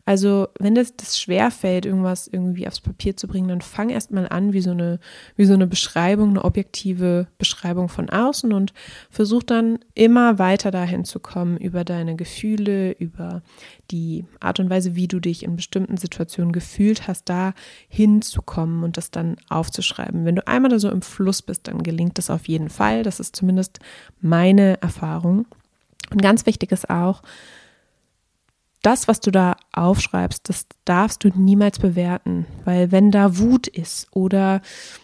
Also, 0.08 0.46
wenn 0.60 0.76
das, 0.76 0.94
das 0.96 1.20
schwer 1.20 1.50
fällt, 1.50 1.84
irgendwas 1.84 2.28
irgendwie 2.28 2.68
aufs 2.68 2.80
Papier 2.80 3.16
zu 3.16 3.26
bringen, 3.26 3.48
dann 3.48 3.60
fang 3.60 3.90
erst 3.90 4.12
mal 4.12 4.28
an, 4.28 4.52
wie 4.52 4.60
so 4.60 4.70
eine, 4.70 5.00
wie 5.34 5.46
so 5.46 5.54
eine 5.54 5.66
Beschreibung, 5.66 6.30
eine 6.30 6.44
objektive 6.44 7.26
Beschreibung 7.38 7.88
von 7.88 8.08
außen 8.08 8.52
und 8.52 8.72
versuch 9.10 9.42
dann 9.42 9.80
immer 9.94 10.38
weiter 10.38 10.70
dahin 10.70 11.04
zu 11.04 11.18
kommen 11.18 11.56
über 11.56 11.82
deine 11.84 12.14
Gefühle, 12.14 12.92
über 12.92 13.42
die 13.90 14.24
Art 14.38 14.60
und 14.60 14.70
Weise, 14.70 14.94
wie 14.94 15.08
du 15.08 15.18
dich 15.18 15.42
in 15.42 15.56
bestimmten 15.56 15.96
Situationen 15.96 16.52
gefühlt 16.52 17.08
hast, 17.08 17.28
da 17.28 17.52
hinzukommen 17.88 18.84
und 18.84 18.96
das 18.98 19.10
dann 19.10 19.36
aufzuschreiben. 19.48 20.24
Wenn 20.24 20.36
du 20.36 20.46
einmal 20.46 20.70
da 20.70 20.78
so 20.78 20.88
im 20.88 21.02
Fluss 21.02 21.42
bist, 21.42 21.66
dann 21.66 21.82
gelingt 21.82 22.16
das 22.16 22.30
auf 22.30 22.46
jeden 22.46 22.70
Fall. 22.70 23.02
Das 23.02 23.18
ist 23.18 23.34
zumindest 23.34 23.80
meine 24.20 24.80
Erfahrung. 24.80 25.46
Und 26.12 26.22
ganz 26.22 26.46
wichtig 26.46 26.70
ist 26.70 26.88
auch, 26.88 27.22
das, 28.86 29.08
was 29.08 29.18
du 29.18 29.32
da 29.32 29.56
aufschreibst, 29.72 30.48
das 30.48 30.66
darfst 30.84 31.24
du 31.24 31.30
niemals 31.34 31.80
bewerten, 31.80 32.46
weil 32.64 32.92
wenn 32.92 33.10
da 33.10 33.36
Wut 33.36 33.66
ist 33.66 34.06
oder 34.12 34.62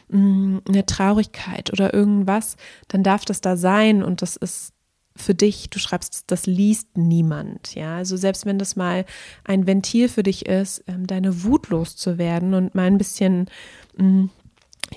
mh, 0.08 0.18
mm, 0.18 0.62
eine 0.68 0.86
Traurigkeit 0.86 1.72
oder 1.72 1.92
irgendwas, 1.92 2.56
dann 2.86 3.02
darf 3.02 3.24
das 3.24 3.40
da 3.40 3.56
sein 3.56 4.04
und 4.04 4.22
das 4.22 4.36
ist 4.36 4.72
für 5.16 5.34
dich, 5.34 5.68
du 5.68 5.80
schreibst, 5.80 6.30
das 6.30 6.46
liest 6.46 6.96
niemand, 6.96 7.74
ja. 7.74 7.96
Also 7.96 8.16
selbst 8.16 8.46
wenn 8.46 8.58
das 8.58 8.76
mal 8.76 9.04
ein 9.42 9.66
Ventil 9.66 10.08
für 10.08 10.22
dich 10.22 10.46
ist, 10.46 10.84
ähm, 10.86 11.08
deine 11.08 11.42
Wut 11.42 11.68
loszuwerden 11.68 12.54
und 12.54 12.76
mal 12.76 12.86
ein 12.86 12.98
bisschen 12.98 13.50
mh, 13.96 14.04
mm, 14.04 14.30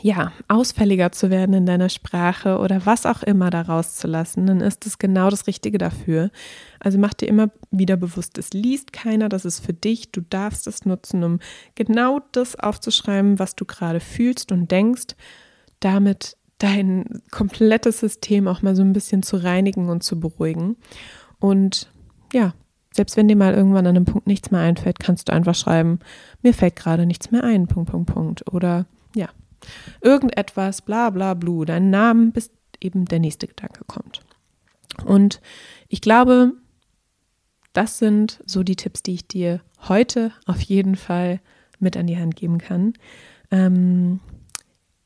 ja, 0.01 0.31
ausfälliger 0.47 1.11
zu 1.11 1.29
werden 1.29 1.53
in 1.53 1.65
deiner 1.65 1.89
Sprache 1.89 2.59
oder 2.59 2.85
was 2.85 3.05
auch 3.05 3.23
immer 3.23 3.49
da 3.49 3.61
rauszulassen, 3.61 4.45
dann 4.45 4.61
ist 4.61 4.85
es 4.85 4.97
genau 4.97 5.29
das 5.29 5.47
Richtige 5.47 5.77
dafür. 5.77 6.31
Also 6.79 6.97
mach 6.97 7.13
dir 7.13 7.27
immer 7.27 7.49
wieder 7.71 7.97
bewusst, 7.97 8.37
es 8.37 8.51
liest 8.53 8.93
keiner, 8.93 9.29
das 9.29 9.45
ist 9.45 9.59
für 9.59 9.73
dich, 9.73 10.11
du 10.11 10.21
darfst 10.21 10.67
es 10.67 10.85
nutzen, 10.85 11.23
um 11.23 11.39
genau 11.75 12.21
das 12.31 12.55
aufzuschreiben, 12.57 13.39
was 13.39 13.55
du 13.55 13.65
gerade 13.65 13.99
fühlst 13.99 14.51
und 14.51 14.69
denkst, 14.71 15.15
damit 15.79 16.37
dein 16.57 17.21
komplettes 17.31 17.99
System 17.99 18.47
auch 18.47 18.61
mal 18.61 18.75
so 18.75 18.81
ein 18.81 18.93
bisschen 18.93 19.23
zu 19.23 19.37
reinigen 19.37 19.89
und 19.89 20.03
zu 20.03 20.19
beruhigen. 20.19 20.77
Und 21.39 21.91
ja, 22.33 22.53
selbst 22.91 23.17
wenn 23.17 23.27
dir 23.27 23.35
mal 23.35 23.53
irgendwann 23.53 23.87
an 23.87 23.95
einem 23.95 24.05
Punkt 24.05 24.25
nichts 24.25 24.51
mehr 24.51 24.61
einfällt, 24.61 24.99
kannst 24.99 25.27
du 25.27 25.33
einfach 25.33 25.55
schreiben, 25.55 25.99
mir 26.41 26.53
fällt 26.53 26.77
gerade 26.77 27.05
nichts 27.05 27.29
mehr 27.29 27.43
ein, 27.43 27.67
Punkt, 27.67 27.91
Punkt, 27.91 28.13
Punkt. 28.13 28.53
Oder 28.53 28.85
irgendetwas, 30.01 30.81
bla 30.81 31.09
bla 31.09 31.33
blu, 31.33 31.65
deinen 31.65 31.89
Namen, 31.89 32.31
bis 32.31 32.51
eben 32.81 33.05
der 33.05 33.19
nächste 33.19 33.47
Gedanke 33.47 33.83
kommt. 33.85 34.21
Und 35.05 35.41
ich 35.87 36.01
glaube, 36.01 36.53
das 37.73 37.97
sind 37.97 38.41
so 38.45 38.63
die 38.63 38.75
Tipps, 38.75 39.03
die 39.03 39.15
ich 39.15 39.27
dir 39.27 39.61
heute 39.87 40.31
auf 40.45 40.61
jeden 40.61 40.95
Fall 40.95 41.41
mit 41.79 41.97
an 41.97 42.07
die 42.07 42.17
Hand 42.17 42.35
geben 42.35 42.57
kann. 42.57 42.93
Ähm, 43.51 44.21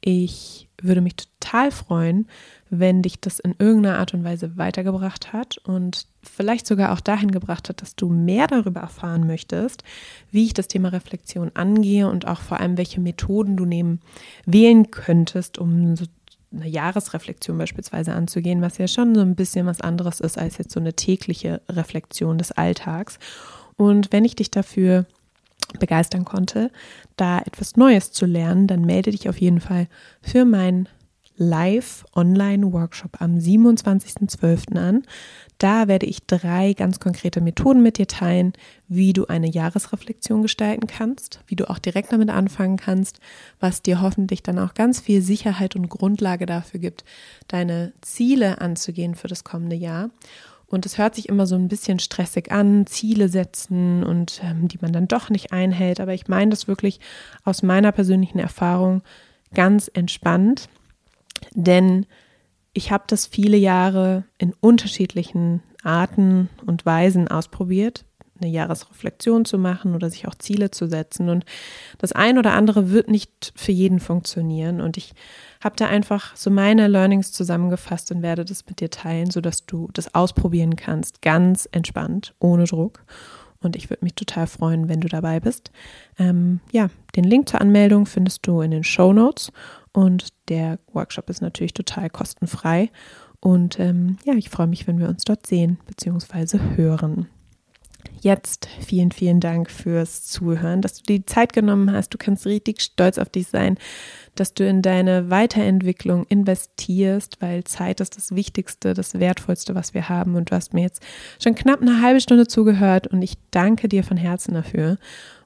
ich 0.02 0.70
würde 0.82 1.02
mich 1.02 1.16
total 1.16 1.72
freuen, 1.72 2.28
wenn 2.70 3.02
dich 3.02 3.20
das 3.20 3.40
in 3.40 3.56
irgendeiner 3.58 3.98
Art 3.98 4.14
und 4.14 4.24
Weise 4.24 4.58
weitergebracht 4.58 5.34
hat 5.34 5.58
und 5.60 6.08
vielleicht 6.22 6.68
sogar 6.68 6.92
auch 6.92 7.00
dahin 7.00 7.32
gebracht 7.32 7.70
hat, 7.70 7.82
dass 7.82 7.96
du 7.96 8.10
mehr 8.10 8.48
darüber 8.48 8.82
erfahren 8.82 9.26
möchtest, 9.26 9.84
wie 10.32 10.46
ich 10.46 10.54
das 10.54 10.68
Thema 10.68 10.90
Reflexion 10.90 11.52
angehe 11.56 12.08
und 12.08 12.28
auch 12.28 12.42
vor 12.42 12.60
allem, 12.60 12.78
welche 12.78 13.02
Methoden 13.02 13.58
du 13.58 13.66
nehmen, 13.66 14.02
wählen 14.46 14.92
könntest, 14.92 15.58
um 15.58 15.96
so 15.96 16.06
eine 16.52 16.68
Jahresreflexion 16.68 17.58
beispielsweise 17.58 18.14
anzugehen, 18.14 18.62
was 18.62 18.78
ja 18.78 18.88
schon 18.88 19.16
so 19.16 19.22
ein 19.22 19.36
bisschen 19.36 19.66
was 19.66 19.82
anderes 19.82 20.20
ist 20.20 20.38
als 20.38 20.58
jetzt 20.58 20.72
so 20.72 20.80
eine 20.80 20.94
tägliche 20.94 21.62
Reflexion 21.70 22.38
des 22.38 22.52
Alltags. 22.52 23.20
Und 23.78 24.12
wenn 24.12 24.26
ich 24.26 24.36
dich 24.36 24.52
dafür 24.52 25.06
begeistern 25.80 26.26
konnte, 26.26 26.72
da 27.18 27.40
etwas 27.40 27.78
Neues 27.78 28.12
zu 28.12 28.26
lernen, 28.26 28.66
dann 28.66 28.82
melde 28.82 29.12
dich 29.12 29.30
auf 29.30 29.40
jeden 29.40 29.62
Fall 29.62 29.88
für 30.22 30.46
meinen 30.46 30.90
Live-Online-Workshop 31.40 33.22
am 33.22 33.38
27.12. 33.38 34.78
an. 34.78 35.04
Da 35.58 35.88
werde 35.88 36.06
ich 36.06 36.26
drei 36.28 36.74
ganz 36.74 37.00
konkrete 37.00 37.42
Methoden 37.42 37.82
mit 37.82 37.98
dir 37.98 38.08
teilen, 38.08 38.54
wie 38.88 39.14
du 39.14 39.26
eine 39.26 39.50
Jahresreflexion 39.50 40.42
gestalten 40.42 40.88
kannst, 40.88 41.42
wie 41.48 41.56
du 41.56 41.70
auch 41.70 41.80
direkt 41.80 42.12
damit 42.12 42.30
anfangen 42.30 42.78
kannst, 42.78 43.20
was 43.60 43.82
dir 43.82 44.02
hoffentlich 44.02 44.44
dann 44.44 44.60
auch 44.60 44.74
ganz 44.74 45.00
viel 45.00 45.22
Sicherheit 45.22 45.76
und 45.76 45.90
Grundlage 45.90 46.46
dafür 46.46 46.80
gibt, 46.80 47.04
deine 47.48 47.94
Ziele 48.02 48.62
anzugehen 48.62 49.16
für 49.16 49.28
das 49.28 49.44
kommende 49.44 49.76
Jahr. 49.76 50.12
Und 50.68 50.86
es 50.86 50.98
hört 50.98 51.16
sich 51.16 51.30
immer 51.30 51.48
so 51.48 51.56
ein 51.56 51.68
bisschen 51.68 52.00
stressig 52.00 52.52
an, 52.52 52.86
Ziele 52.86 53.28
setzen 53.28 54.04
und 54.04 54.40
ähm, 54.44 54.68
die 54.68 54.78
man 54.80 54.94
dann 54.94 55.08
doch 55.08 55.30
nicht 55.30 55.52
einhält. 55.52 56.00
Aber 56.00 56.14
ich 56.14 56.28
meine 56.28 56.52
das 56.52 56.68
wirklich 56.68 57.00
aus 57.44 57.64
meiner 57.64 57.92
persönlichen 57.92 58.40
Erfahrung 58.40 59.02
ganz 59.54 59.90
entspannt. 59.92 60.70
Denn 61.54 62.06
ich 62.74 62.92
habe 62.92 63.04
das 63.08 63.26
viele 63.26 63.58
Jahre 63.58 64.26
in 64.38 64.54
unterschiedlichen 64.60 65.62
Arten 65.84 66.50
und 66.66 66.86
Weisen 66.86 67.28
ausprobiert, 67.28 68.06
eine 68.42 68.52
Jahresreflexion 68.52 69.46
zu 69.46 69.58
machen 69.58 69.96
oder 69.96 70.10
sich 70.10 70.28
auch 70.28 70.36
Ziele 70.36 70.72
zu 70.72 70.88
setzen. 70.88 71.30
Und 71.30 71.46
das 71.98 72.12
ein 72.12 72.38
oder 72.38 72.54
andere 72.54 72.90
wird 72.90 73.10
nicht 73.10 73.52
für 73.56 73.72
jeden 73.72 74.00
funktionieren. 74.00 74.82
Und 74.82 74.98
ich 74.98 75.14
habe 75.62 75.76
da 75.76 75.88
einfach 75.88 76.36
so 76.36 76.50
meine 76.50 76.88
Learnings 76.88 77.32
zusammengefasst 77.32 78.12
und 78.12 78.22
werde 78.22 78.46
das 78.46 78.66
mit 78.66 78.80
dir 78.80 78.90
teilen, 78.90 79.30
sodass 79.30 79.66
du 79.66 79.90
das 79.94 80.14
ausprobieren 80.16 80.76
kannst, 80.76 81.22
ganz 81.22 81.68
entspannt, 81.72 82.34
ohne 82.40 82.66
Druck. 82.66 83.04
Und 83.62 83.76
ich 83.76 83.90
würde 83.90 84.06
mich 84.06 84.16
total 84.16 84.48
freuen, 84.48 84.88
wenn 84.88 85.02
du 85.02 85.10
dabei 85.10 85.42
bist. 85.42 85.72
Ähm, 86.18 86.62
ja, 86.72 86.90
den 87.18 87.26
Link 87.26 87.50
zur 87.50 87.60
Anmeldung 87.60 88.06
findest 88.06 88.48
du 88.48 88.62
in 88.62 88.72
den 88.72 88.86
Show 88.86 89.12
Notes 89.12 89.52
und 90.00 90.30
der 90.48 90.80
Workshop 90.94 91.30
ist 91.30 91.42
natürlich 91.42 91.74
total 91.74 92.10
kostenfrei. 92.10 92.90
Und 93.42 93.82
ähm, 93.82 94.16
ja, 94.24 94.34
ich 94.34 94.50
freue 94.50 94.68
mich, 94.68 94.88
wenn 94.88 94.98
wir 94.98 95.10
uns 95.10 95.26
dort 95.26 95.46
sehen 95.46 95.78
bzw. 95.88 96.58
hören. 96.78 97.28
Jetzt 98.22 98.70
vielen, 98.80 99.12
vielen 99.12 99.42
Dank 99.42 99.70
fürs 99.70 100.24
Zuhören, 100.24 100.82
dass 100.82 100.94
du 100.94 101.04
dir 101.04 101.20
die 101.20 101.26
Zeit 101.26 101.52
genommen 101.52 101.92
hast. 101.92 102.14
Du 102.14 102.18
kannst 102.18 102.46
richtig 102.46 102.80
stolz 102.80 103.18
auf 103.18 103.28
dich 103.28 103.48
sein, 103.50 103.78
dass 104.36 104.54
du 104.54 104.66
in 104.66 104.82
deine 104.82 105.30
Weiterentwicklung 105.30 106.26
investierst, 106.28 107.42
weil 107.42 107.66
Zeit 107.66 108.00
ist 108.00 108.16
das 108.16 108.34
Wichtigste, 108.34 108.94
das 108.94 109.20
Wertvollste, 109.20 109.76
was 109.76 109.94
wir 109.94 110.08
haben. 110.08 110.36
Und 110.36 110.50
du 110.52 110.56
hast 110.56 110.74
mir 110.74 110.84
jetzt 110.84 111.04
schon 111.44 111.56
knapp 111.56 111.82
eine 111.82 112.02
halbe 112.02 112.22
Stunde 112.22 112.48
zugehört 112.48 113.08
und 113.08 113.22
ich 113.22 113.34
danke 113.52 113.90
dir 113.90 114.06
von 114.06 114.16
Herzen 114.16 114.54
dafür 114.54 114.98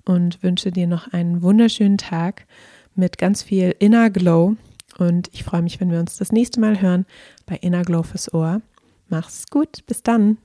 und 0.06 0.44
wünsche 0.44 0.72
dir 0.72 0.86
noch 0.86 1.12
einen 1.12 1.42
wunderschönen 1.42 1.98
Tag 1.98 2.46
mit 2.96 3.18
ganz 3.18 3.44
viel 3.44 3.76
Inner 3.80 4.10
Glow. 4.10 4.56
Und 4.98 5.30
ich 5.34 5.44
freue 5.44 5.62
mich, 5.62 5.80
wenn 5.80 5.92
wir 5.92 6.00
uns 6.00 6.18
das 6.18 6.32
nächste 6.32 6.60
Mal 6.60 6.82
hören 6.82 7.06
bei 7.46 7.56
Inner 7.58 7.84
Glow 7.84 8.04
fürs 8.04 8.34
Ohr. 8.34 8.62
Mach's 9.10 9.48
gut, 9.50 9.86
bis 9.88 10.04
dann. 10.04 10.38